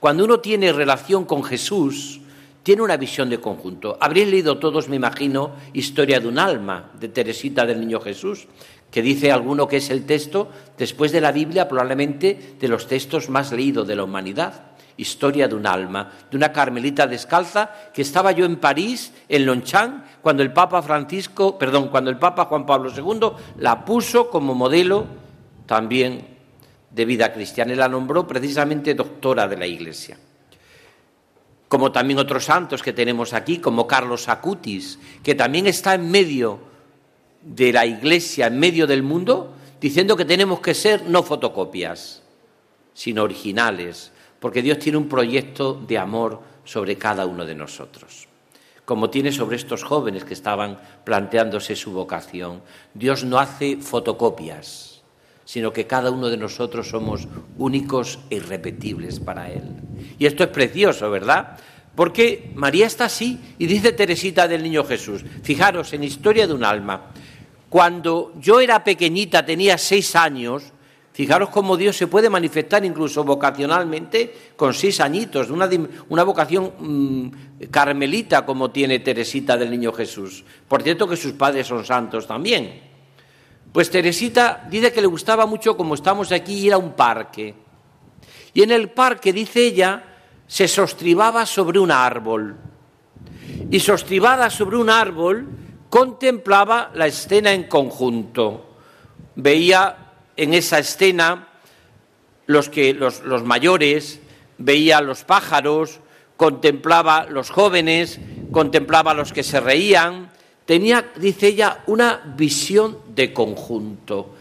Cuando 0.00 0.24
uno 0.24 0.40
tiene 0.40 0.72
relación 0.72 1.24
con 1.24 1.44
Jesús, 1.44 2.20
tiene 2.62 2.82
una 2.82 2.96
visión 2.96 3.28
de 3.28 3.40
conjunto. 3.40 3.98
Habréis 4.00 4.28
leído 4.28 4.58
todos, 4.58 4.88
me 4.88 4.96
imagino, 4.96 5.52
Historia 5.72 6.20
de 6.20 6.28
un 6.28 6.38
alma, 6.38 6.90
de 6.98 7.08
Teresita 7.08 7.66
del 7.66 7.80
Niño 7.80 8.00
Jesús, 8.00 8.46
que 8.90 9.02
dice 9.02 9.32
alguno 9.32 9.66
que 9.66 9.78
es 9.78 9.90
el 9.90 10.04
texto, 10.04 10.48
después 10.76 11.12
de 11.12 11.20
la 11.20 11.32
Biblia, 11.32 11.68
probablemente 11.68 12.56
de 12.60 12.68
los 12.68 12.86
textos 12.86 13.30
más 13.30 13.52
leídos 13.52 13.88
de 13.88 13.96
la 13.96 14.04
humanidad. 14.04 14.71
Historia 14.96 15.48
de 15.48 15.54
un 15.54 15.66
alma, 15.66 16.12
de 16.30 16.36
una 16.36 16.52
carmelita 16.52 17.06
descalza 17.06 17.70
que 17.92 18.02
estaba 18.02 18.32
yo 18.32 18.44
en 18.44 18.56
París, 18.56 19.12
en 19.28 19.46
Longchamp, 19.46 20.04
cuando 20.22 20.42
el 20.42 20.52
Papa 20.52 20.82
Francisco, 20.82 21.58
perdón, 21.58 21.88
cuando 21.88 22.10
el 22.10 22.18
Papa 22.18 22.44
Juan 22.44 22.66
Pablo 22.66 22.90
II 22.94 23.32
la 23.58 23.84
puso 23.84 24.30
como 24.30 24.54
modelo 24.54 25.06
también 25.66 26.26
de 26.90 27.04
vida 27.04 27.32
cristiana 27.32 27.72
y 27.72 27.76
la 27.76 27.88
nombró 27.88 28.26
precisamente 28.26 28.94
doctora 28.94 29.48
de 29.48 29.56
la 29.56 29.66
Iglesia. 29.66 30.18
Como 31.68 31.90
también 31.90 32.18
otros 32.18 32.44
santos 32.44 32.82
que 32.82 32.92
tenemos 32.92 33.32
aquí, 33.32 33.58
como 33.58 33.86
Carlos 33.86 34.28
Acutis, 34.28 34.98
que 35.22 35.34
también 35.34 35.66
está 35.66 35.94
en 35.94 36.10
medio 36.10 36.60
de 37.40 37.72
la 37.72 37.86
Iglesia, 37.86 38.46
en 38.48 38.58
medio 38.58 38.86
del 38.86 39.02
mundo, 39.02 39.54
diciendo 39.80 40.16
que 40.16 40.24
tenemos 40.24 40.60
que 40.60 40.74
ser 40.74 41.08
no 41.08 41.22
fotocopias, 41.22 42.22
sino 42.94 43.22
originales, 43.22 44.12
porque 44.42 44.60
Dios 44.60 44.80
tiene 44.80 44.98
un 44.98 45.08
proyecto 45.08 45.72
de 45.86 45.98
amor 45.98 46.40
sobre 46.64 46.98
cada 46.98 47.26
uno 47.26 47.46
de 47.46 47.54
nosotros, 47.54 48.26
como 48.84 49.08
tiene 49.08 49.30
sobre 49.30 49.54
estos 49.54 49.84
jóvenes 49.84 50.24
que 50.24 50.34
estaban 50.34 50.80
planteándose 51.04 51.76
su 51.76 51.92
vocación. 51.92 52.60
Dios 52.92 53.22
no 53.22 53.38
hace 53.38 53.76
fotocopias, 53.76 55.04
sino 55.44 55.72
que 55.72 55.86
cada 55.86 56.10
uno 56.10 56.28
de 56.28 56.38
nosotros 56.38 56.88
somos 56.88 57.28
únicos 57.56 58.18
e 58.30 58.36
irrepetibles 58.36 59.20
para 59.20 59.48
Él. 59.48 59.62
Y 60.18 60.26
esto 60.26 60.42
es 60.42 60.50
precioso, 60.50 61.08
¿verdad? 61.08 61.56
Porque 61.94 62.50
María 62.56 62.88
está 62.88 63.04
así 63.04 63.38
y 63.58 63.66
dice 63.66 63.92
Teresita 63.92 64.48
del 64.48 64.64
Niño 64.64 64.82
Jesús, 64.82 65.24
fijaros 65.44 65.92
en 65.92 66.02
Historia 66.02 66.48
de 66.48 66.54
un 66.54 66.64
alma, 66.64 67.12
Cuando 67.68 68.34
yo 68.38 68.60
era 68.60 68.84
pequeñita, 68.84 69.46
tenía 69.46 69.78
seis 69.78 70.14
años, 70.14 70.74
fijaros 71.12 71.50
cómo 71.50 71.76
Dios 71.76 71.96
se 71.96 72.06
puede 72.06 72.30
manifestar 72.30 72.84
incluso 72.84 73.24
vocacionalmente 73.24 74.52
con 74.56 74.74
seis 74.74 75.00
añitos, 75.00 75.50
una, 75.50 75.68
una 76.08 76.24
vocación 76.24 76.72
mm, 76.78 77.64
carmelita 77.70 78.44
como 78.44 78.70
tiene 78.70 79.00
Teresita 79.00 79.56
del 79.56 79.70
Niño 79.70 79.92
Jesús. 79.92 80.44
Por 80.66 80.82
cierto 80.82 81.06
que 81.06 81.16
sus 81.16 81.32
padres 81.32 81.66
son 81.66 81.84
santos 81.84 82.26
también. 82.26 82.92
Pues 83.72 83.90
Teresita 83.90 84.66
dice 84.70 84.92
que 84.92 85.00
le 85.00 85.06
gustaba 85.06 85.46
mucho, 85.46 85.76
como 85.76 85.94
estamos 85.94 86.30
aquí, 86.30 86.66
ir 86.66 86.74
a 86.74 86.78
un 86.78 86.92
parque. 86.92 87.54
Y 88.52 88.62
en 88.62 88.70
el 88.70 88.90
parque, 88.90 89.32
dice 89.32 89.64
ella, 89.64 90.04
se 90.46 90.68
sostribaba 90.68 91.46
sobre 91.46 91.78
un 91.78 91.90
árbol. 91.90 92.56
Y 93.70 93.80
sostribada 93.80 94.50
sobre 94.50 94.76
un 94.76 94.90
árbol, 94.90 95.48
contemplaba 95.88 96.90
la 96.94 97.06
escena 97.06 97.52
en 97.52 97.64
conjunto. 97.64 98.76
Veía 99.36 100.01
en 100.42 100.54
esa 100.54 100.78
escena 100.78 101.48
los, 102.46 102.68
que, 102.68 102.94
los, 102.94 103.22
mayores, 103.44 104.20
veía 104.58 105.00
los 105.00 105.24
pájaros, 105.24 106.00
contemplaba 106.36 107.26
los 107.26 107.50
jóvenes, 107.50 108.18
contemplaba 108.50 109.14
los 109.14 109.32
que 109.32 109.42
se 109.42 109.60
reían. 109.60 110.30
Tenía, 110.64 111.12
dice 111.16 111.48
ella, 111.48 111.84
una 111.86 112.34
visión 112.36 112.98
de 113.14 113.32
conjunto. 113.32 114.34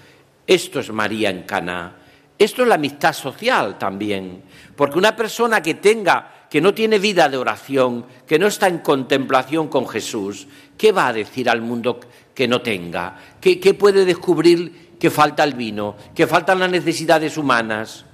Esto 0.48 0.80
es 0.80 0.92
María 0.92 1.30
en 1.30 1.44
Cana. 1.44 1.96
Esto 2.38 2.64
es 2.64 2.68
la 2.68 2.76
amistad 2.76 3.14
social 3.14 3.78
también, 3.78 4.42
porque 4.76 4.98
una 4.98 5.16
persona 5.16 5.62
que 5.62 5.76
tenga 5.76 6.48
que 6.50 6.60
no 6.60 6.74
tiene 6.74 6.98
vida 6.98 7.30
de 7.30 7.38
oración, 7.38 8.06
que 8.28 8.40
no 8.40 8.48
está 8.48 8.68
en 8.68 8.80
contemplación 8.80 9.68
con 9.68 9.88
Jesús, 9.88 10.48
¿qué 10.78 10.92
va 10.92 11.08
a 11.08 11.14
decir 11.14 11.50
al 11.50 11.62
mundo 11.62 12.00
que 12.34 12.48
no 12.48 12.62
tenga? 12.62 13.16
¿Qué, 13.40 13.60
qué 13.60 13.74
puede 13.74 14.04
descubrir 14.04 14.91
que 15.02 15.10
falta 15.10 15.44
el 15.44 15.56
vino, 15.56 15.96
que 16.16 16.28
faltan 16.28 16.60
las 16.60 16.70
necesidades 16.70 17.36
humanas? 17.36 18.06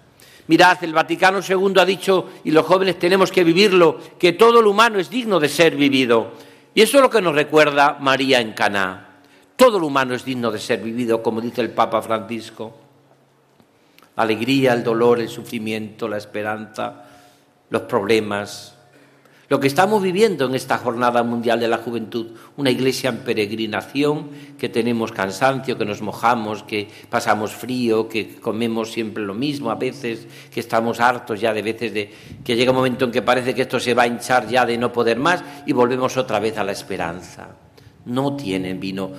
Mirad, 0.48 0.84
el 0.84 0.94
Vaticano 0.94 1.42
II 1.48 1.74
ha 1.78 1.86
dicho, 1.86 2.30
y 2.46 2.52
los 2.52 2.66
jóvenes 2.66 2.98
tenemos 2.98 3.32
que 3.32 3.44
vivirlo, 3.44 4.00
que 4.18 4.32
todo 4.34 4.62
lo 4.62 4.72
humano 4.72 4.98
es 4.98 5.10
digno 5.10 5.40
de 5.40 5.50
ser 5.50 5.76
vivido. 5.76 6.32
Y 6.74 6.82
eso 6.82 6.98
es 6.98 7.04
lo 7.04 7.10
que 7.10 7.22
nos 7.22 7.36
recuerda 7.36 7.98
María 8.00 8.40
en 8.40 8.54
Caná. 8.54 9.20
Todo 9.58 9.80
lo 9.80 9.88
humano 9.88 10.16
es 10.16 10.24
digno 10.24 10.50
de 10.50 10.60
ser 10.60 10.82
vivido, 10.82 11.22
como 11.22 11.42
dice 11.42 11.62
el 11.62 11.72
Papa 11.72 12.02
Francisco 12.02 12.88
la 14.18 14.24
alegría, 14.24 14.74
el 14.74 14.84
dolor, 14.84 15.20
el 15.20 15.30
sufrimiento, 15.30 16.08
la 16.08 16.18
esperanza, 16.18 17.06
los 17.70 17.84
problemas. 17.84 18.76
Lo 19.50 19.62
que 19.62 19.68
estamos 19.68 20.04
viviendo 20.04 20.46
en 20.46 20.56
esta 20.56 20.78
Jornada 20.78 21.24
Mundial 21.24 21.62
de 21.62 21.70
la 21.70 21.78
Juventud, 21.78 22.32
una 22.58 22.70
iglesia 22.70 23.10
en 23.10 23.20
peregrinación, 23.20 24.30
que 24.58 24.68
tenemos 24.68 25.14
cansancio, 25.14 25.78
que 25.78 25.86
nos 25.86 26.02
mojamos, 26.02 26.64
que 26.64 26.90
pasamos 27.10 27.54
frío, 27.54 28.10
que 28.10 28.36
comemos 28.36 28.92
siempre 28.92 29.24
lo 29.24 29.34
mismo 29.34 29.72
a 29.72 29.76
veces, 29.76 30.28
que 30.52 30.60
estamos 30.60 31.00
hartos 31.00 31.40
ya 31.40 31.54
de 31.54 31.62
veces 31.62 31.94
de 31.94 32.12
que 32.44 32.58
llega 32.58 32.72
un 32.72 32.78
momento 32.78 33.06
en 33.06 33.12
que 33.12 33.22
parece 33.22 33.56
que 33.56 33.62
esto 33.62 33.80
se 33.80 33.94
va 33.94 34.04
a 34.04 34.08
hinchar 34.08 34.50
ya 34.50 34.66
de 34.66 34.78
no 34.78 34.92
poder 34.92 35.18
más 35.18 35.42
y 35.66 35.72
volvemos 35.72 36.18
otra 36.18 36.40
vez 36.40 36.58
a 36.58 36.66
la 36.66 36.74
esperanza. 36.74 37.56
No 38.04 38.36
tienen 38.36 38.82
vino. 38.82 39.12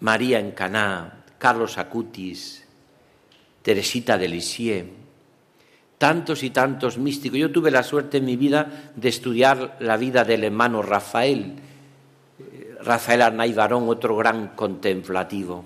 María 0.00 0.38
en 0.38 0.52
Caná, 0.52 1.24
Carlos 1.36 1.76
Acutis, 1.76 2.66
Teresita 3.60 4.16
de 4.16 4.28
Lisieux, 4.28 4.99
tantos 6.00 6.42
y 6.44 6.48
tantos 6.48 6.96
místicos. 6.96 7.38
Yo 7.38 7.52
tuve 7.52 7.70
la 7.70 7.82
suerte 7.82 8.16
en 8.16 8.24
mi 8.24 8.34
vida 8.34 8.90
de 8.96 9.10
estudiar 9.10 9.76
la 9.80 9.98
vida 9.98 10.24
del 10.24 10.44
hermano 10.44 10.80
Rafael, 10.80 11.56
Rafael 12.82 13.20
Arnay 13.20 13.52
Barón, 13.52 13.86
otro 13.86 14.16
gran 14.16 14.56
contemplativo 14.56 15.62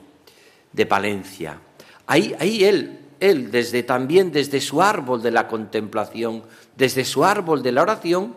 de 0.73 0.87
Palencia. 0.87 1.61
Ahí, 2.09 2.35
ahí 2.41 2.65
él, 2.65 2.99
él, 3.21 3.53
desde 3.53 3.85
también 3.85 4.33
desde 4.33 4.61
su 4.61 4.83
árbol 4.83 5.23
de 5.23 5.31
la 5.31 5.47
contemplación, 5.47 6.43
desde 6.77 7.05
su 7.05 7.25
árbol 7.25 7.63
de 7.63 7.71
la 7.71 7.83
oración, 7.83 8.35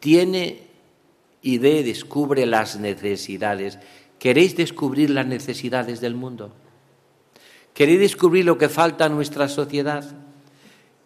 tiene 0.00 0.62
y 1.42 1.58
ve, 1.58 1.82
descubre 1.82 2.46
las 2.46 2.78
necesidades. 2.78 3.78
¿Queréis 4.18 4.56
descubrir 4.56 5.10
las 5.10 5.26
necesidades 5.26 6.00
del 6.00 6.14
mundo? 6.14 6.54
¿Queréis 7.74 8.00
descubrir 8.00 8.46
lo 8.46 8.56
que 8.56 8.70
falta 8.70 9.04
en 9.04 9.14
nuestra 9.14 9.46
sociedad? 9.46 10.21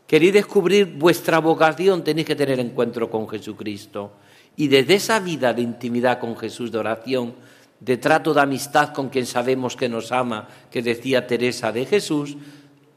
¿Queréis 0.06 0.32
descubrir 0.32 0.86
vuestra 0.86 1.40
vocación? 1.40 2.04
Tenéis 2.04 2.26
que 2.26 2.36
tener 2.36 2.60
encuentro 2.60 3.10
con 3.10 3.28
Jesucristo. 3.28 4.12
Y 4.56 4.68
desde 4.68 4.94
esa 4.94 5.18
vida 5.20 5.52
de 5.52 5.62
intimidad 5.62 6.20
con 6.20 6.36
Jesús, 6.36 6.70
de 6.70 6.78
oración, 6.78 7.34
de 7.80 7.96
trato 7.96 8.32
de 8.32 8.40
amistad 8.40 8.94
con 8.94 9.08
quien 9.08 9.26
sabemos 9.26 9.76
que 9.76 9.88
nos 9.88 10.12
ama, 10.12 10.48
que 10.70 10.80
decía 10.80 11.26
Teresa 11.26 11.72
de 11.72 11.84
Jesús, 11.86 12.36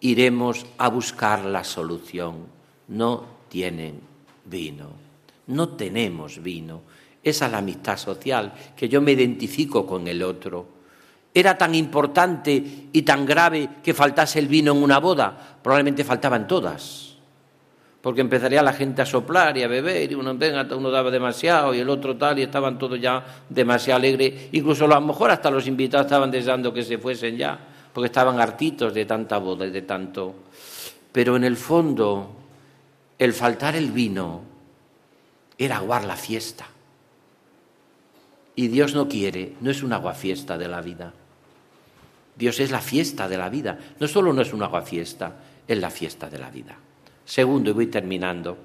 iremos 0.02 0.66
a 0.78 0.90
buscar 0.90 1.44
la 1.46 1.64
solución. 1.64 2.46
No 2.88 3.26
tienen 3.50 4.00
vino, 4.46 4.90
no 5.48 5.70
tenemos 5.70 6.42
vino. 6.42 6.82
Esa 7.24 7.48
es 7.48 7.52
la 7.52 7.58
amistad 7.58 7.98
social, 7.98 8.54
que 8.76 8.88
yo 8.88 9.02
me 9.02 9.12
identifico 9.12 9.86
con 9.86 10.08
el 10.08 10.24
otro 10.24 10.79
era 11.34 11.58
tan 11.58 11.76
importante 11.76 12.90
y 12.92 13.02
tan 13.04 13.26
grave 13.26 13.70
que 13.84 13.94
faltase 13.94 14.40
el 14.40 14.48
vino 14.48 14.72
en 14.72 14.82
una 14.82 15.00
boda? 15.00 15.58
Probablemente 15.62 16.04
faltaban 16.04 16.48
todas. 16.48 17.16
Porque 18.02 18.22
empezaría 18.22 18.64
la 18.64 18.74
gente 18.74 19.02
a 19.02 19.06
soplar 19.06 19.58
y 19.58 19.64
a 19.64 19.68
beber, 19.68 20.12
y 20.12 20.16
uno, 20.16 20.34
venga, 20.36 20.66
uno 20.76 20.90
daba 20.90 21.12
demasiado 21.12 21.74
y 21.74 21.80
el 21.80 21.90
otro 21.90 22.16
tal, 22.16 22.40
y 22.40 22.44
estaban 22.44 22.80
todos 22.80 23.00
ya 23.00 23.24
demasiado 23.50 23.98
alegres. 23.98 24.50
Incluso 24.54 24.86
a 24.86 24.88
lo 24.88 25.02
mejor 25.02 25.32
hasta 25.32 25.52
los 25.52 25.68
invitados 25.68 26.06
estaban 26.06 26.32
deseando 26.32 26.74
que 26.74 26.84
se 26.84 26.98
fuesen 26.98 27.38
ya, 27.38 27.60
porque 27.94 28.08
estaban 28.08 28.40
hartitos 28.40 28.94
de 28.94 29.06
tanta 29.06 29.38
boda 29.38 29.66
y 29.66 29.72
de 29.72 29.82
tanto. 29.82 30.34
Pero 31.12 31.36
en 31.36 31.44
el 31.44 31.58
fondo, 31.58 32.36
el 33.18 33.34
faltar 33.34 33.76
el 33.76 33.92
vino 33.92 34.42
era 35.58 35.78
aguar 35.78 36.06
la 36.06 36.16
fiesta. 36.16 36.66
Y 38.56 38.68
Dios 38.70 38.96
no 38.96 39.08
quiere, 39.10 39.54
no 39.60 39.70
es 39.70 39.84
una 39.84 40.00
fiesta 40.14 40.58
de 40.58 40.68
la 40.68 40.82
vida. 40.82 41.14
Dios 42.40 42.58
es 42.62 42.72
la 42.72 42.80
fiesta 42.80 43.28
de 43.28 43.38
la 43.38 43.50
vida. 43.50 43.78
No 44.00 44.08
solo 44.08 44.32
no 44.32 44.42
es 44.42 44.54
una 44.54 44.70
fiesta, 44.82 45.36
es 45.68 45.78
la 45.78 45.90
fiesta 45.90 46.30
de 46.30 46.40
la 46.40 46.50
vida. 46.50 46.74
Segundo, 47.26 47.70
y 47.70 47.74
voy 47.74 47.88
terminando. 47.88 48.58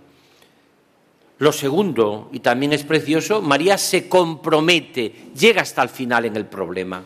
Lo 1.38 1.50
segundo, 1.50 2.30
y 2.32 2.38
también 2.38 2.72
es 2.72 2.84
precioso, 2.84 3.42
María 3.42 3.76
se 3.76 4.08
compromete, 4.08 5.32
llega 5.37 5.62
hasta 5.62 5.82
el 5.82 5.88
final 5.88 6.24
en 6.24 6.37
el 6.37 6.46
problema. 6.46 7.02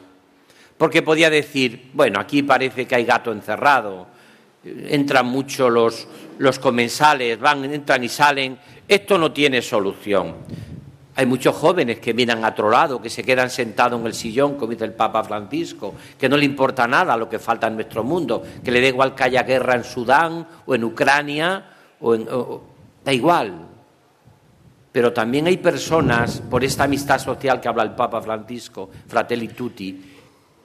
Porque 0.77 1.01
podía 1.01 1.31
decir, 1.31 1.89
bueno, 1.95 2.21
aquí 2.21 2.43
parece 2.43 2.87
que 2.87 2.97
hay 2.97 3.07
gato 3.07 3.33
encerrado, 3.33 4.07
entran 4.63 5.25
mucho 5.25 5.71
los, 5.71 6.07
los 6.37 6.59
comensales, 6.59 7.41
van, 7.41 7.65
entran 7.65 8.05
y 8.05 8.11
salen, 8.11 8.59
esto 8.87 9.17
no 9.17 9.33
tiene 9.33 9.63
solución. 9.63 10.37
Hay 11.19 11.27
muchos 11.27 11.57
jóvenes 11.57 11.99
que 11.99 12.15
miran 12.15 12.45
a 12.45 12.51
otro 12.51 12.71
lado, 12.71 13.03
que 13.03 13.11
se 13.11 13.25
quedan 13.25 13.51
sentados 13.51 14.01
en 14.01 14.07
el 14.07 14.15
sillón, 14.15 14.55
como 14.55 14.71
dice 14.71 14.85
el 14.85 14.93
Papa 14.93 15.25
Francisco, 15.25 15.95
que 16.17 16.29
no 16.29 16.37
le 16.37 16.45
importa 16.45 16.87
nada 16.87 17.17
lo 17.17 17.29
que 17.29 17.41
falta 17.41 17.67
en 17.67 17.75
nuestro 17.75 18.05
mundo, 18.05 18.41
que 18.63 18.71
le 18.71 18.81
da 18.81 18.87
igual 18.87 19.17
que 19.17 19.25
haya 19.25 19.43
guerra 19.43 19.75
en 19.75 19.83
Sudán 19.83 20.47
o 20.65 20.77
en 20.77 20.85
Ucrania, 20.85 21.71
o 21.99 22.15
en, 22.15 22.25
da 23.05 23.13
igual. 23.13 23.67
Pero 24.93 25.13
también 25.13 25.49
hay 25.49 25.57
personas, 25.57 26.41
por 26.49 26.63
esta 26.63 26.85
amistad 26.85 27.19
social 27.19 27.61
que 27.61 27.67
habla 27.67 27.83
el 27.83 27.97
Papa 27.97 28.23
Francisco, 28.23 28.89
Fratelli 29.09 29.49
Tutti, 29.49 30.01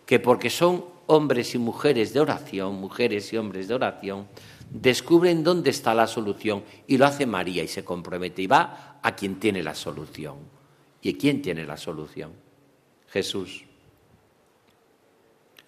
que 0.05 0.19
porque 0.19 0.51
son 0.51 0.85
hombres 1.07 1.55
y 1.55 1.57
mujeres 1.57 2.13
de 2.13 2.19
oración, 2.19 2.75
mujeres 2.75 3.33
y 3.33 3.37
hombres 3.37 3.67
de 3.67 3.73
oración, 3.73 4.27
descubren 4.73 5.43
dónde 5.43 5.69
está 5.69 5.93
la 5.93 6.07
solución 6.07 6.63
y 6.87 6.97
lo 6.97 7.05
hace 7.05 7.25
María 7.25 7.63
y 7.63 7.67
se 7.67 7.85
compromete 7.85 8.41
y 8.41 8.47
va 8.47 8.99
a 9.01 9.15
quien 9.15 9.39
tiene 9.39 9.61
la 9.61 9.75
solución. 9.75 10.37
¿Y 11.01 11.13
quién 11.13 11.41
tiene 11.41 11.65
la 11.65 11.77
solución? 11.77 12.31
Jesús. 13.09 13.65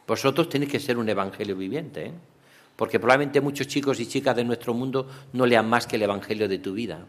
Vosotros 0.08 0.50
tenéis 0.50 0.72
que 0.72 0.80
ser 0.80 0.98
un 0.98 1.08
evangelio 1.08 1.56
viviente, 1.56 2.08
¿eh? 2.08 2.13
porque 2.76 3.00
probablemente 3.00 3.41
muchos 3.41 3.68
chicos 3.68 4.00
y 4.00 4.08
chicas 4.08 4.36
de 4.36 4.44
nuestro 4.44 4.74
mundo 4.74 5.08
no 5.34 5.46
lean 5.46 5.70
más 5.70 5.86
que 5.88 5.98
el 5.98 6.02
evangelio 6.02 6.48
de 6.48 6.58
tu 6.58 6.74
vida. 6.74 7.06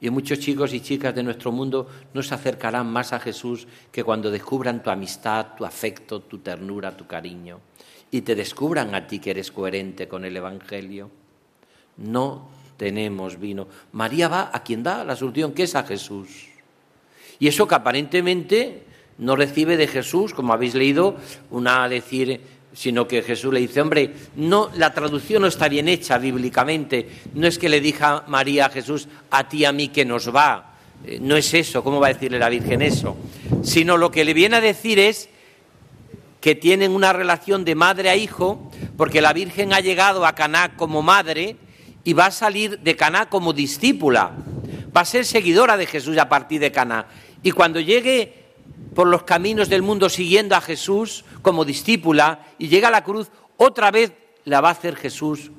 Y 0.00 0.10
muchos 0.10 0.40
chicos 0.40 0.72
y 0.72 0.80
chicas 0.80 1.14
de 1.14 1.22
nuestro 1.22 1.52
mundo 1.52 1.88
no 2.12 2.22
se 2.22 2.34
acercarán 2.34 2.90
más 2.90 3.12
a 3.12 3.20
Jesús 3.20 3.68
que 3.92 4.02
cuando 4.02 4.30
descubran 4.30 4.82
tu 4.82 4.90
amistad, 4.90 5.48
tu 5.56 5.64
afecto, 5.64 6.20
tu 6.20 6.38
ternura, 6.38 6.96
tu 6.96 7.06
cariño 7.06 7.60
y 8.12 8.20
te 8.20 8.36
descubran 8.36 8.94
a 8.94 9.06
ti 9.06 9.18
que 9.18 9.30
eres 9.30 9.50
coherente 9.50 10.06
con 10.06 10.24
el 10.24 10.36
Evangelio. 10.36 11.10
No 11.96 12.46
tenemos 12.76 13.40
vino. 13.40 13.66
María 13.92 14.28
va 14.28 14.50
a 14.52 14.62
quien 14.62 14.82
da 14.82 15.02
la 15.02 15.16
solución, 15.16 15.52
que 15.52 15.64
es 15.64 15.74
a 15.74 15.82
Jesús. 15.82 16.28
Y 17.38 17.48
eso 17.48 17.66
que 17.66 17.74
aparentemente 17.74 18.82
no 19.16 19.34
recibe 19.34 19.78
de 19.78 19.86
Jesús, 19.86 20.34
como 20.34 20.52
habéis 20.52 20.74
leído, 20.74 21.16
una 21.50 21.88
decir, 21.88 22.38
sino 22.74 23.08
que 23.08 23.22
Jesús 23.22 23.52
le 23.52 23.60
dice, 23.60 23.80
hombre, 23.80 24.12
no, 24.36 24.70
la 24.76 24.92
traducción 24.92 25.40
no 25.40 25.48
está 25.48 25.68
bien 25.68 25.88
hecha 25.88 26.18
bíblicamente. 26.18 27.08
No 27.32 27.46
es 27.46 27.58
que 27.58 27.70
le 27.70 27.80
diga 27.80 28.24
María 28.28 28.66
a 28.66 28.70
Jesús, 28.70 29.08
a 29.30 29.48
ti 29.48 29.64
a 29.64 29.72
mí 29.72 29.88
que 29.88 30.04
nos 30.04 30.34
va. 30.34 30.74
Eh, 31.06 31.18
no 31.18 31.34
es 31.34 31.54
eso, 31.54 31.82
¿cómo 31.82 31.98
va 31.98 32.08
a 32.08 32.12
decirle 32.12 32.38
la 32.38 32.50
Virgen 32.50 32.82
eso? 32.82 33.16
Sino 33.62 33.96
lo 33.96 34.10
que 34.10 34.24
le 34.26 34.34
viene 34.34 34.56
a 34.56 34.60
decir 34.60 34.98
es, 34.98 35.30
que 36.42 36.56
tienen 36.56 36.90
una 36.90 37.12
relación 37.12 37.64
de 37.64 37.76
madre 37.76 38.10
a 38.10 38.16
hijo, 38.16 38.68
porque 38.96 39.22
la 39.22 39.32
Virgen 39.32 39.72
ha 39.72 39.78
llegado 39.78 40.26
a 40.26 40.34
Caná 40.34 40.76
como 40.76 41.00
madre 41.00 41.56
y 42.02 42.14
va 42.14 42.26
a 42.26 42.30
salir 42.32 42.80
de 42.80 42.96
Caná 42.96 43.30
como 43.30 43.52
discípula. 43.52 44.32
Va 44.94 45.02
a 45.02 45.06
ser 45.06 45.24
seguidora 45.24 45.76
de 45.76 45.86
Jesús 45.86 46.18
a 46.18 46.28
partir 46.28 46.60
de 46.60 46.72
Caná. 46.72 47.06
Y 47.44 47.52
cuando 47.52 47.78
llegue 47.78 48.42
por 48.92 49.06
los 49.06 49.22
caminos 49.22 49.68
del 49.68 49.82
mundo 49.82 50.08
siguiendo 50.08 50.56
a 50.56 50.60
Jesús 50.60 51.24
como 51.42 51.64
discípula 51.64 52.40
y 52.58 52.66
llega 52.66 52.88
a 52.88 52.90
la 52.90 53.04
cruz, 53.04 53.30
otra 53.56 53.92
vez 53.92 54.12
la 54.44 54.60
va 54.60 54.70
a 54.70 54.72
hacer 54.72 54.96
Jesús 54.96 55.52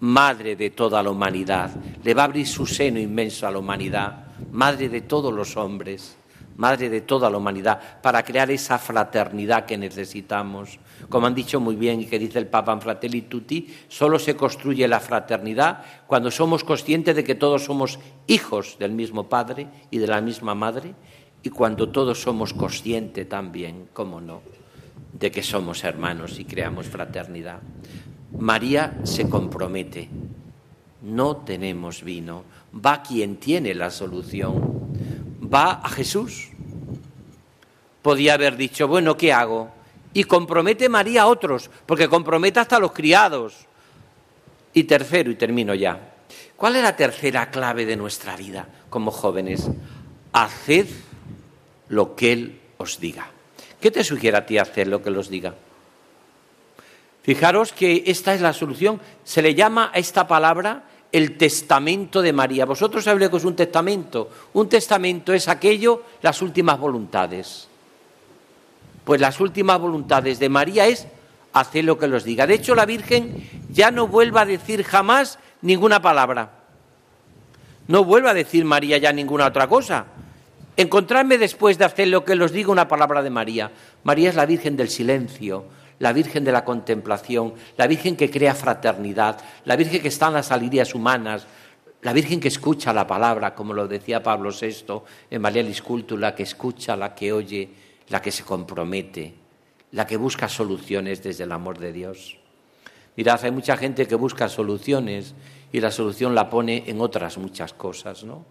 madre 0.00 0.56
de 0.56 0.70
toda 0.70 1.02
la 1.02 1.10
humanidad. 1.10 1.70
Le 2.02 2.14
va 2.14 2.22
a 2.22 2.24
abrir 2.24 2.46
su 2.46 2.66
seno 2.66 2.98
inmenso 2.98 3.46
a 3.46 3.50
la 3.50 3.58
humanidad, 3.58 4.24
madre 4.52 4.88
de 4.88 5.02
todos 5.02 5.34
los 5.34 5.58
hombres, 5.58 6.16
madre 6.56 6.88
de 6.88 7.00
toda 7.00 7.30
la 7.30 7.38
humanidad, 7.38 8.00
para 8.02 8.22
crear 8.22 8.50
esa 8.50 8.78
fraternidad 8.78 9.66
que 9.66 9.76
necesitamos. 9.76 10.78
Como 11.08 11.26
han 11.26 11.34
dicho 11.34 11.60
muy 11.60 11.76
bien 11.76 12.00
y 12.00 12.06
que 12.06 12.18
dice 12.18 12.38
el 12.38 12.46
Papa 12.46 12.72
en 12.72 12.80
Fratelli 12.80 13.22
Tutti, 13.22 13.74
solo 13.88 14.18
se 14.18 14.36
construye 14.36 14.86
la 14.88 15.00
fraternidad 15.00 15.84
cuando 16.06 16.30
somos 16.30 16.64
conscientes 16.64 17.16
de 17.16 17.24
que 17.24 17.34
todos 17.34 17.64
somos 17.64 17.98
hijos 18.26 18.76
del 18.78 18.92
mismo 18.92 19.28
Padre 19.28 19.68
y 19.90 19.98
de 19.98 20.06
la 20.06 20.20
misma 20.20 20.54
Madre 20.54 20.94
y 21.42 21.50
cuando 21.50 21.90
todos 21.90 22.22
somos 22.22 22.54
conscientes 22.54 23.28
también, 23.28 23.88
cómo 23.92 24.20
no, 24.20 24.40
de 25.12 25.30
que 25.30 25.42
somos 25.42 25.84
hermanos 25.84 26.38
y 26.40 26.44
creamos 26.44 26.86
fraternidad. 26.86 27.60
María 28.38 28.98
se 29.04 29.28
compromete, 29.28 30.08
no 31.02 31.36
tenemos 31.36 32.02
vino, 32.02 32.44
va 32.74 33.02
quien 33.02 33.36
tiene 33.36 33.74
la 33.74 33.90
solución, 33.90 34.73
va 35.54 35.80
a 35.82 35.88
Jesús. 35.88 36.48
Podía 38.02 38.34
haber 38.34 38.56
dicho, 38.56 38.88
bueno, 38.88 39.16
¿qué 39.16 39.32
hago? 39.32 39.70
Y 40.12 40.24
compromete 40.24 40.88
María 40.88 41.22
a 41.22 41.26
otros, 41.26 41.70
porque 41.86 42.08
compromete 42.08 42.60
hasta 42.60 42.76
a 42.76 42.80
los 42.80 42.92
criados. 42.92 43.66
Y 44.72 44.84
tercero, 44.84 45.30
y 45.30 45.36
termino 45.36 45.74
ya, 45.74 46.14
¿cuál 46.56 46.76
es 46.76 46.82
la 46.82 46.96
tercera 46.96 47.50
clave 47.50 47.86
de 47.86 47.96
nuestra 47.96 48.36
vida 48.36 48.66
como 48.90 49.10
jóvenes? 49.10 49.68
Haced 50.32 50.88
lo 51.88 52.16
que 52.16 52.32
Él 52.32 52.60
os 52.76 52.98
diga. 52.98 53.30
¿Qué 53.80 53.90
te 53.90 54.02
sugiere 54.02 54.36
a 54.36 54.46
ti 54.46 54.58
hacer 54.58 54.88
lo 54.88 55.02
que 55.02 55.10
Él 55.10 55.16
os 55.16 55.28
diga? 55.28 55.54
Fijaros 57.22 57.72
que 57.72 58.04
esta 58.06 58.34
es 58.34 58.40
la 58.40 58.52
solución. 58.52 59.00
Se 59.24 59.40
le 59.40 59.54
llama 59.54 59.90
a 59.94 59.98
esta 59.98 60.26
palabra 60.26 60.84
el 61.14 61.36
testamento 61.36 62.20
de 62.22 62.32
María. 62.32 62.64
Vosotros 62.64 63.04
sabéis 63.04 63.22
lo 63.22 63.30
que 63.30 63.36
es 63.36 63.44
un 63.44 63.54
testamento. 63.54 64.28
Un 64.52 64.68
testamento 64.68 65.32
es 65.32 65.46
aquello, 65.46 66.02
las 66.22 66.42
últimas 66.42 66.76
voluntades. 66.76 67.68
Pues 69.04 69.20
las 69.20 69.38
últimas 69.38 69.78
voluntades 69.78 70.40
de 70.40 70.48
María 70.48 70.88
es 70.88 71.06
hacer 71.52 71.84
lo 71.84 71.96
que 72.00 72.06
os 72.06 72.24
diga. 72.24 72.48
De 72.48 72.54
hecho, 72.54 72.74
la 72.74 72.84
Virgen 72.84 73.48
ya 73.70 73.92
no 73.92 74.08
vuelve 74.08 74.40
a 74.40 74.44
decir 74.44 74.82
jamás 74.82 75.38
ninguna 75.62 76.02
palabra. 76.02 76.50
No 77.86 78.02
vuelve 78.02 78.30
a 78.30 78.34
decir 78.34 78.64
María 78.64 78.98
ya 78.98 79.12
ninguna 79.12 79.46
otra 79.46 79.68
cosa. 79.68 80.06
Encontrarme 80.76 81.38
después 81.38 81.78
de 81.78 81.84
hacer 81.84 82.08
lo 82.08 82.24
que 82.24 82.32
os 82.32 82.50
digo 82.50 82.72
una 82.72 82.88
palabra 82.88 83.22
de 83.22 83.30
María. 83.30 83.70
María 84.02 84.30
es 84.30 84.34
la 84.34 84.46
Virgen 84.46 84.76
del 84.76 84.88
silencio, 84.88 85.64
la 85.98 86.12
Virgen 86.12 86.44
de 86.44 86.52
la 86.52 86.64
contemplación, 86.64 87.54
la 87.76 87.86
Virgen 87.86 88.16
que 88.16 88.30
crea 88.30 88.54
fraternidad, 88.54 89.38
la 89.64 89.76
Virgen 89.76 90.02
que 90.02 90.08
está 90.08 90.28
en 90.28 90.34
las 90.34 90.50
alirias 90.50 90.94
humanas, 90.94 91.46
la 92.02 92.12
Virgen 92.12 92.40
que 92.40 92.48
escucha 92.48 92.92
la 92.92 93.06
palabra, 93.06 93.54
como 93.54 93.72
lo 93.72 93.88
decía 93.88 94.22
Pablo 94.22 94.50
VI 94.50 95.02
en 95.30 95.40
María 95.40 95.62
Liscultu, 95.62 96.16
la 96.16 96.34
que 96.34 96.42
escucha, 96.42 96.96
la 96.96 97.14
que 97.14 97.32
oye, 97.32 97.70
la 98.08 98.20
que 98.20 98.30
se 98.30 98.44
compromete, 98.44 99.34
la 99.92 100.06
que 100.06 100.16
busca 100.16 100.48
soluciones 100.48 101.22
desde 101.22 101.44
el 101.44 101.52
amor 101.52 101.78
de 101.78 101.92
Dios. 101.92 102.36
Mirad, 103.16 103.44
hay 103.44 103.52
mucha 103.52 103.76
gente 103.76 104.06
que 104.06 104.16
busca 104.16 104.48
soluciones 104.48 105.34
y 105.72 105.80
la 105.80 105.90
solución 105.90 106.34
la 106.34 106.50
pone 106.50 106.84
en 106.86 107.00
otras 107.00 107.38
muchas 107.38 107.72
cosas, 107.72 108.24
¿no? 108.24 108.44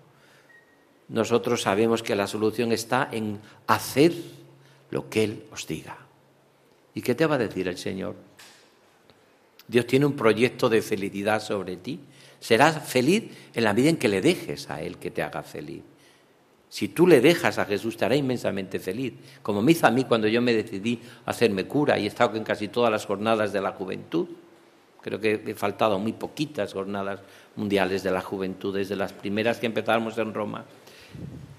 nosotros 1.10 1.62
sabemos 1.62 2.02
que 2.02 2.16
la 2.16 2.28
solución 2.28 2.72
está 2.72 3.10
en 3.12 3.40
hacer 3.68 4.14
lo 4.90 5.10
que 5.10 5.24
Él 5.24 5.46
os 5.52 5.68
diga. 5.68 5.98
¿Y 6.96 7.02
qué 7.02 7.16
te 7.16 7.26
va 7.26 7.36
a 7.36 7.40
decir 7.40 7.68
el 7.68 7.78
Señor? 7.78 8.16
Dios 9.68 9.88
tiene 9.88 10.06
un 10.06 10.16
proyecto 10.16 10.70
de 10.70 10.82
felicidad 10.82 11.42
sobre 11.42 11.78
ti. 11.78 12.00
Serás 12.40 12.86
feliz 12.88 13.24
en 13.54 13.64
la 13.64 13.74
medida 13.74 13.90
en 13.90 13.98
que 13.98 14.08
le 14.08 14.22
dejes 14.22 14.70
a 14.70 14.82
Él 14.82 14.98
que 14.98 15.12
te 15.12 15.24
haga 15.24 15.44
feliz. 15.44 15.82
Si 16.70 16.88
tú 16.88 17.06
le 17.06 17.22
dejas 17.22 17.60
a 17.60 17.66
Jesús, 17.66 17.96
te 17.96 18.06
hará 18.06 18.16
inmensamente 18.16 18.80
feliz. 18.80 19.14
Como 19.42 19.62
me 19.62 19.74
hizo 19.74 19.86
a 19.86 19.92
mí 19.92 20.06
cuando 20.06 20.28
yo 20.28 20.42
me 20.42 20.54
decidí 20.54 21.00
a 21.26 21.30
hacerme 21.30 21.66
cura 21.66 22.00
y 22.00 22.06
he 22.06 22.08
estado 22.08 22.36
en 22.36 22.44
casi 22.44 22.68
todas 22.68 22.92
las 22.92 23.06
jornadas 23.06 23.54
de 23.54 23.62
la 23.62 23.74
juventud. 23.74 24.28
Creo 25.02 25.20
que 25.20 25.44
he 25.46 25.54
faltado 25.54 26.00
muy 26.00 26.14
poquitas 26.14 26.74
jornadas 26.74 27.20
mundiales 27.56 28.04
de 28.04 28.12
la 28.12 28.22
juventud, 28.22 28.74
desde 28.76 28.96
las 28.96 29.14
primeras 29.14 29.60
que 29.60 29.68
empezamos 29.68 30.18
en 30.18 30.34
Roma. 30.34 30.66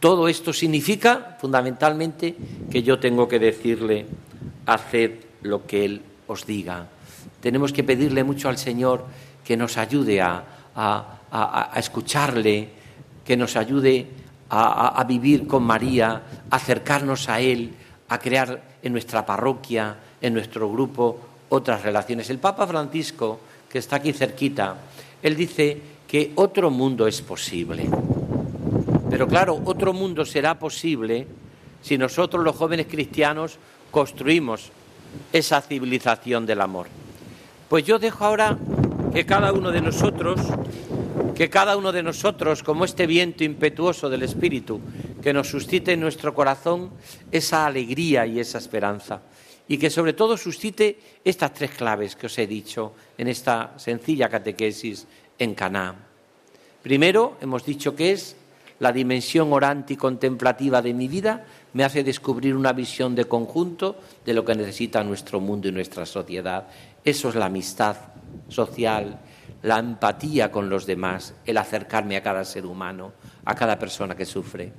Todo 0.00 0.28
esto 0.28 0.52
significa 0.52 1.36
fundamentalmente 1.40 2.34
que 2.70 2.82
yo 2.82 2.98
tengo 2.98 3.28
que 3.28 3.38
decirle, 3.38 4.06
haced 4.66 5.12
lo 5.42 5.66
que 5.66 5.84
Él 5.84 6.02
os 6.26 6.46
diga. 6.46 6.86
Tenemos 7.40 7.72
que 7.72 7.84
pedirle 7.84 8.24
mucho 8.24 8.48
al 8.48 8.58
Señor 8.58 9.04
que 9.44 9.56
nos 9.56 9.76
ayude 9.76 10.20
a, 10.20 10.44
escucharle, 11.76 12.68
que 13.24 13.36
nos 13.36 13.56
ayude 13.56 14.06
a, 14.50 15.04
vivir 15.06 15.46
con 15.46 15.62
María, 15.62 16.22
a 16.50 16.56
acercarnos 16.56 17.28
a 17.28 17.40
Él, 17.40 17.74
a 18.08 18.18
crear 18.18 18.62
en 18.82 18.92
nuestra 18.92 19.26
parroquia, 19.26 19.96
en 20.20 20.34
nuestro 20.34 20.70
grupo, 20.70 21.18
otras 21.48 21.82
relaciones. 21.82 22.30
El 22.30 22.38
Papa 22.38 22.66
Francisco, 22.66 23.40
que 23.68 23.78
está 23.78 23.96
aquí 23.96 24.12
cerquita, 24.12 24.76
él 25.22 25.36
dice 25.36 25.80
que 26.06 26.32
otro 26.34 26.70
mundo 26.70 27.06
es 27.06 27.22
posible. 27.22 27.88
Pero 29.10 29.26
claro, 29.26 29.60
otro 29.64 29.92
mundo 29.92 30.24
será 30.24 30.58
posible 30.58 31.26
si 31.80 31.96
nosotros 31.96 32.44
los 32.44 32.56
jóvenes 32.56 32.86
cristianos 32.88 33.58
construimos 33.94 34.72
esa 35.32 35.62
civilización 35.62 36.46
del 36.46 36.60
amor. 36.60 36.88
Pues 37.68 37.84
yo 37.84 38.00
dejo 38.00 38.24
ahora 38.24 38.58
que 39.12 39.24
cada 39.24 39.52
uno 39.52 39.70
de 39.70 39.80
nosotros, 39.80 40.40
que 41.36 41.48
cada 41.48 41.76
uno 41.76 41.92
de 41.92 42.02
nosotros, 42.02 42.64
como 42.64 42.84
este 42.84 43.06
viento 43.06 43.44
impetuoso 43.44 44.10
del 44.10 44.24
Espíritu, 44.24 44.80
que 45.22 45.32
nos 45.32 45.46
suscite 45.48 45.92
en 45.92 46.00
nuestro 46.00 46.34
corazón 46.34 46.90
esa 47.30 47.66
alegría 47.66 48.26
y 48.26 48.40
esa 48.40 48.58
esperanza. 48.58 49.22
Y 49.68 49.78
que 49.78 49.90
sobre 49.90 50.12
todo 50.12 50.36
suscite 50.36 50.98
estas 51.24 51.54
tres 51.54 51.70
claves 51.70 52.16
que 52.16 52.26
os 52.26 52.36
he 52.36 52.48
dicho 52.48 52.94
en 53.16 53.28
esta 53.28 53.78
sencilla 53.78 54.28
catequesis 54.28 55.06
en 55.38 55.54
Caná. 55.54 55.94
Primero, 56.82 57.36
hemos 57.40 57.64
dicho 57.64 57.94
que 57.94 58.10
es 58.10 58.34
la 58.80 58.90
dimensión 58.90 59.52
orante 59.52 59.94
y 59.94 59.96
contemplativa 59.96 60.82
de 60.82 60.94
mi 60.94 61.06
vida 61.06 61.46
me 61.74 61.84
hace 61.84 62.02
descubrir 62.02 62.56
una 62.56 62.72
visión 62.72 63.14
de 63.14 63.26
conjunto 63.26 63.96
de 64.24 64.32
lo 64.32 64.44
que 64.44 64.54
necesita 64.54 65.04
nuestro 65.04 65.40
mundo 65.40 65.68
y 65.68 65.72
nuestra 65.72 66.06
sociedad. 66.06 66.68
Eso 67.04 67.28
es 67.28 67.34
la 67.34 67.46
amistad 67.46 67.96
social, 68.48 69.20
la 69.62 69.78
empatía 69.78 70.50
con 70.50 70.70
los 70.70 70.86
demás, 70.86 71.34
el 71.44 71.58
acercarme 71.58 72.16
a 72.16 72.22
cada 72.22 72.44
ser 72.44 72.64
humano, 72.64 73.12
a 73.44 73.54
cada 73.54 73.78
persona 73.78 74.16
que 74.16 74.24
sufre. 74.24 74.72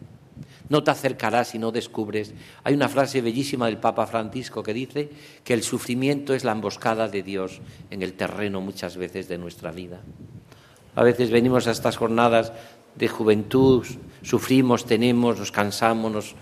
No 0.69 0.83
te 0.83 0.91
acercarás 0.91 1.49
si 1.49 1.59
no 1.59 1.71
descubres. 1.71 2.33
Hay 2.63 2.73
una 2.73 2.89
frase 2.89 3.21
bellísima 3.21 3.67
del 3.67 3.77
Papa 3.77 4.07
Francisco 4.07 4.63
que 4.63 4.73
dice 4.73 5.09
que 5.43 5.53
el 5.53 5.63
sufrimiento 5.63 6.33
es 6.33 6.43
la 6.43 6.53
emboscada 6.53 7.07
de 7.07 7.21
Dios 7.23 7.61
en 7.91 8.01
el 8.01 8.13
terreno 8.13 8.61
muchas 8.61 8.97
veces 8.97 9.27
de 9.27 9.37
nuestra 9.37 9.71
vida. 9.71 9.99
A 10.95 11.03
veces 11.03 11.29
venimos 11.29 11.67
a 11.67 11.71
estas 11.71 11.97
jornadas 11.97 12.53
de 12.95 13.07
juventud, 13.07 13.85
sufrimos, 14.23 14.85
tenemos, 14.85 15.37
nos 15.37 15.51
cansamos, 15.51 16.35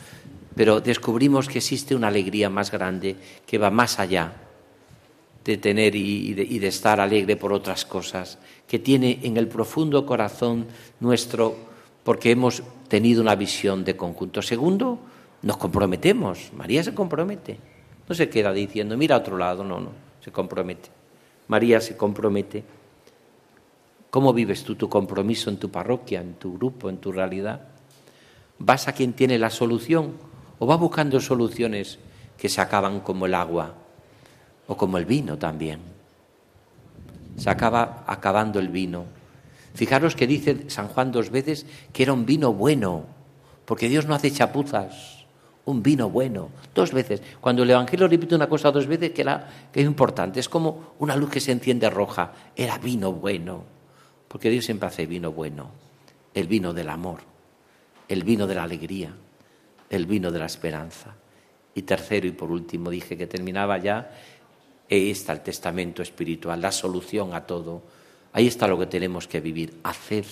pero 0.56 0.82
descubrimos 0.82 1.48
que 1.48 1.60
existe 1.60 1.96
una 1.96 2.08
alegría 2.08 2.50
más 2.50 2.72
grande 2.72 3.16
que 3.46 3.58
va 3.58 3.72
más 3.72 4.00
allá 4.00 4.34
de 5.44 5.58
tener 5.58 5.96
y 5.96 6.34
de, 6.34 6.68
estar 6.68 7.00
alegre 7.00 7.36
por 7.36 7.52
otras 7.52 7.86
cosas, 7.86 8.38
que 8.68 8.80
tiene 8.80 9.20
en 9.24 9.36
el 9.36 9.48
profundo 9.48 10.06
corazón 10.06 10.68
nuestro, 11.02 11.56
porque 12.04 12.32
hemos 12.32 12.64
tenido 12.88 13.22
una 13.22 13.36
visión 13.36 13.84
de 13.84 13.98
conjunto. 13.98 14.42
Segundo, 14.42 15.00
nos 15.42 15.58
comprometemos. 15.58 16.52
María 16.54 16.84
se 16.84 16.94
compromete. 16.94 17.58
No 18.08 18.16
se 18.16 18.30
queda 18.30 18.54
diciendo, 18.54 18.96
mira 18.98 19.16
a 19.16 19.20
otro 19.20 19.38
lado, 19.38 19.64
no, 19.64 19.80
no, 19.80 19.92
se 20.22 20.32
compromete. 20.32 20.90
María 21.48 21.82
se 21.82 21.98
compromete. 21.98 22.64
¿Cómo 24.10 24.32
vives 24.32 24.64
tú 24.64 24.76
tu 24.76 24.88
compromiso 24.88 25.50
en 25.50 25.58
tu 25.58 25.70
parroquia, 25.70 26.22
en 26.22 26.36
tu 26.36 26.54
grupo, 26.54 26.90
en 26.90 26.98
tu 26.98 27.12
realidad? 27.12 27.68
¿Vas 28.60 28.88
a 28.88 28.94
quien 28.94 29.14
tiene 29.14 29.40
la 29.40 29.50
solución 29.50 30.14
o 30.64 30.66
vas 30.66 30.80
buscando 30.80 31.20
soluciones 31.20 32.00
que 32.38 32.48
se 32.48 32.62
acaban 32.62 33.02
como 33.02 33.26
el 33.26 33.36
agua 33.36 33.76
o 34.66 34.78
como 34.78 34.98
el 34.98 35.04
vino 35.04 35.38
también? 35.38 35.82
Se 37.36 37.50
acaba 37.50 38.06
acabando 38.08 38.62
el 38.62 38.70
vino. 38.70 39.04
Fijaros 39.74 40.16
que 40.16 40.26
dice 40.26 40.70
San 40.70 40.88
Juan 40.88 41.12
dos 41.12 41.32
veces 41.32 41.66
que 41.92 42.04
era 42.04 42.14
un 42.14 42.26
vino 42.26 42.54
bueno, 42.54 43.04
porque 43.66 43.90
Dios 43.90 44.06
no 44.06 44.16
hace 44.16 44.32
chapuzas. 44.32 45.26
un 45.66 45.84
vino 45.84 46.10
bueno, 46.10 46.48
dos 46.74 46.94
veces. 46.94 47.22
Cuando 47.42 47.64
el 47.64 47.70
Evangelio 47.70 48.08
repite 48.08 48.34
una 48.34 48.48
cosa 48.48 48.72
dos 48.72 48.88
veces, 48.88 49.12
que, 49.12 49.22
era, 49.22 49.68
que 49.72 49.82
es 49.82 49.86
importante, 49.86 50.40
es 50.40 50.48
como 50.48 50.94
una 51.00 51.18
luz 51.18 51.30
que 51.30 51.42
se 51.42 51.52
enciende 51.52 51.90
roja, 51.90 52.32
era 52.56 52.78
vino 52.78 53.12
bueno, 53.12 53.64
porque 54.30 54.50
Dios 54.50 54.64
siempre 54.64 54.88
hace 54.88 55.06
vino 55.06 55.34
bueno, 55.34 55.72
el 56.34 56.48
vino 56.48 56.74
del 56.74 56.90
amor, 56.90 57.20
el 58.08 58.24
vino 58.24 58.48
de 58.48 58.56
la 58.56 58.64
alegría, 58.64 59.14
el 59.90 60.06
vino 60.06 60.32
de 60.32 60.40
la 60.40 60.46
esperanza. 60.46 61.16
Y 61.76 61.84
tercero 61.84 62.28
y 62.28 62.32
por 62.32 62.52
último 62.52 62.90
dije 62.90 63.18
que 63.18 63.28
terminaba 63.28 63.78
ya, 63.78 64.12
ahí 64.90 65.12
está 65.12 65.34
el 65.34 65.42
testamento 65.42 66.02
espiritual, 66.02 66.62
la 66.62 66.72
solución 66.72 67.34
a 67.34 67.46
todo. 67.46 67.82
Ahí 68.34 68.48
está 68.48 68.68
lo 68.68 68.80
que 68.80 68.88
tenemos 68.88 69.28
que 69.28 69.42
vivir, 69.42 69.74
haced 69.84 70.26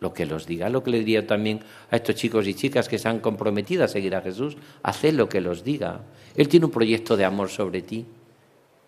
lo 0.00 0.12
que 0.12 0.26
los 0.26 0.46
diga. 0.46 0.68
Lo 0.68 0.82
que 0.84 0.90
le 0.90 0.98
diría 0.98 1.26
también 1.26 1.60
a 1.90 1.96
estos 1.96 2.14
chicos 2.16 2.46
y 2.46 2.54
chicas 2.54 2.88
que 2.88 2.98
se 2.98 3.08
han 3.08 3.20
comprometido 3.20 3.84
a 3.84 3.88
seguir 3.88 4.14
a 4.14 4.20
Jesús, 4.20 4.56
haced 4.82 5.14
lo 5.14 5.28
que 5.28 5.40
los 5.40 5.64
diga. 5.64 6.02
Él 6.36 6.48
tiene 6.48 6.66
un 6.66 6.72
proyecto 6.72 7.16
de 7.16 7.24
amor 7.24 7.48
sobre 7.48 7.82
ti, 7.82 8.04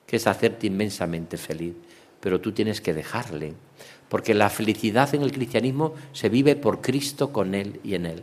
que 0.06 0.16
es 0.16 0.26
hacerte 0.26 0.66
inmensamente 0.66 1.36
feliz, 1.36 1.74
pero 2.20 2.40
tú 2.40 2.52
tienes 2.52 2.80
que 2.80 2.94
dejarle, 2.94 3.54
porque 4.08 4.34
la 4.34 4.50
felicidad 4.50 5.12
en 5.14 5.22
el 5.22 5.32
cristianismo 5.32 5.94
se 6.12 6.28
vive 6.28 6.54
por 6.54 6.80
Cristo, 6.80 7.32
con 7.32 7.54
Él 7.54 7.80
y 7.82 7.94
en 7.94 8.06
Él. 8.06 8.22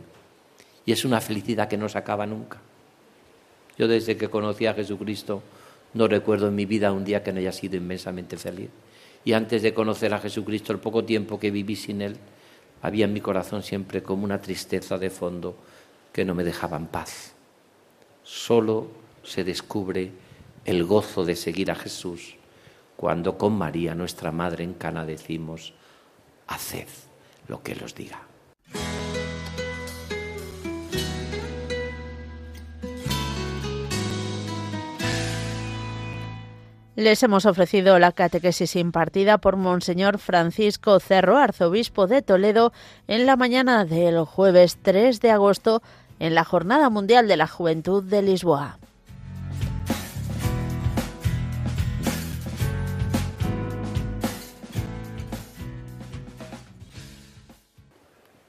Y 0.86 0.92
es 0.92 1.04
una 1.04 1.20
felicidad 1.20 1.68
que 1.68 1.76
no 1.76 1.88
se 1.88 1.98
acaba 1.98 2.26
nunca. 2.26 2.58
Yo 3.78 3.88
desde 3.88 4.16
que 4.16 4.28
conocí 4.28 4.66
a 4.66 4.74
Jesucristo 4.74 5.42
no 5.94 6.08
recuerdo 6.08 6.48
en 6.48 6.54
mi 6.54 6.66
vida 6.66 6.92
un 6.92 7.04
día 7.04 7.22
que 7.22 7.32
no 7.32 7.38
haya 7.38 7.52
sido 7.52 7.76
inmensamente 7.76 8.36
feliz. 8.36 8.68
Y 9.24 9.32
antes 9.32 9.62
de 9.62 9.72
conocer 9.72 10.12
a 10.12 10.18
Jesucristo, 10.18 10.72
el 10.72 10.80
poco 10.80 11.04
tiempo 11.04 11.38
que 11.38 11.50
viví 11.50 11.76
sin 11.76 12.02
Él, 12.02 12.16
había 12.82 13.06
en 13.06 13.12
mi 13.12 13.20
corazón 13.20 13.62
siempre 13.62 14.02
como 14.02 14.24
una 14.24 14.40
tristeza 14.40 14.98
de 14.98 15.08
fondo 15.08 15.56
que 16.12 16.24
no 16.24 16.34
me 16.34 16.44
dejaba 16.44 16.76
en 16.76 16.86
paz. 16.86 17.32
Solo 18.22 18.88
se 19.22 19.44
descubre 19.44 20.12
el 20.64 20.84
gozo 20.84 21.24
de 21.24 21.36
seguir 21.36 21.70
a 21.70 21.74
Jesús 21.74 22.36
cuando 22.96 23.36
con 23.36 23.56
María, 23.56 23.94
nuestra 23.94 24.30
Madre 24.32 24.64
en 24.64 24.74
Cana, 24.74 25.04
decimos, 25.04 25.74
haced 26.46 26.88
lo 27.48 27.62
que 27.62 27.72
Él 27.72 27.82
os 27.84 27.94
diga. 27.94 28.22
Les 36.96 37.20
hemos 37.24 37.44
ofrecido 37.44 37.98
la 37.98 38.12
catequesis 38.12 38.76
impartida 38.76 39.38
por 39.38 39.56
Monseñor 39.56 40.18
Francisco 40.18 41.00
Cerro, 41.00 41.38
arzobispo 41.38 42.06
de 42.06 42.22
Toledo, 42.22 42.72
en 43.08 43.26
la 43.26 43.34
mañana 43.34 43.84
del 43.84 44.24
jueves 44.24 44.78
3 44.80 45.20
de 45.20 45.32
agosto 45.32 45.82
en 46.20 46.36
la 46.36 46.44
Jornada 46.44 46.90
Mundial 46.90 47.26
de 47.26 47.36
la 47.36 47.48
Juventud 47.48 48.04
de 48.04 48.22
Lisboa. 48.22 48.78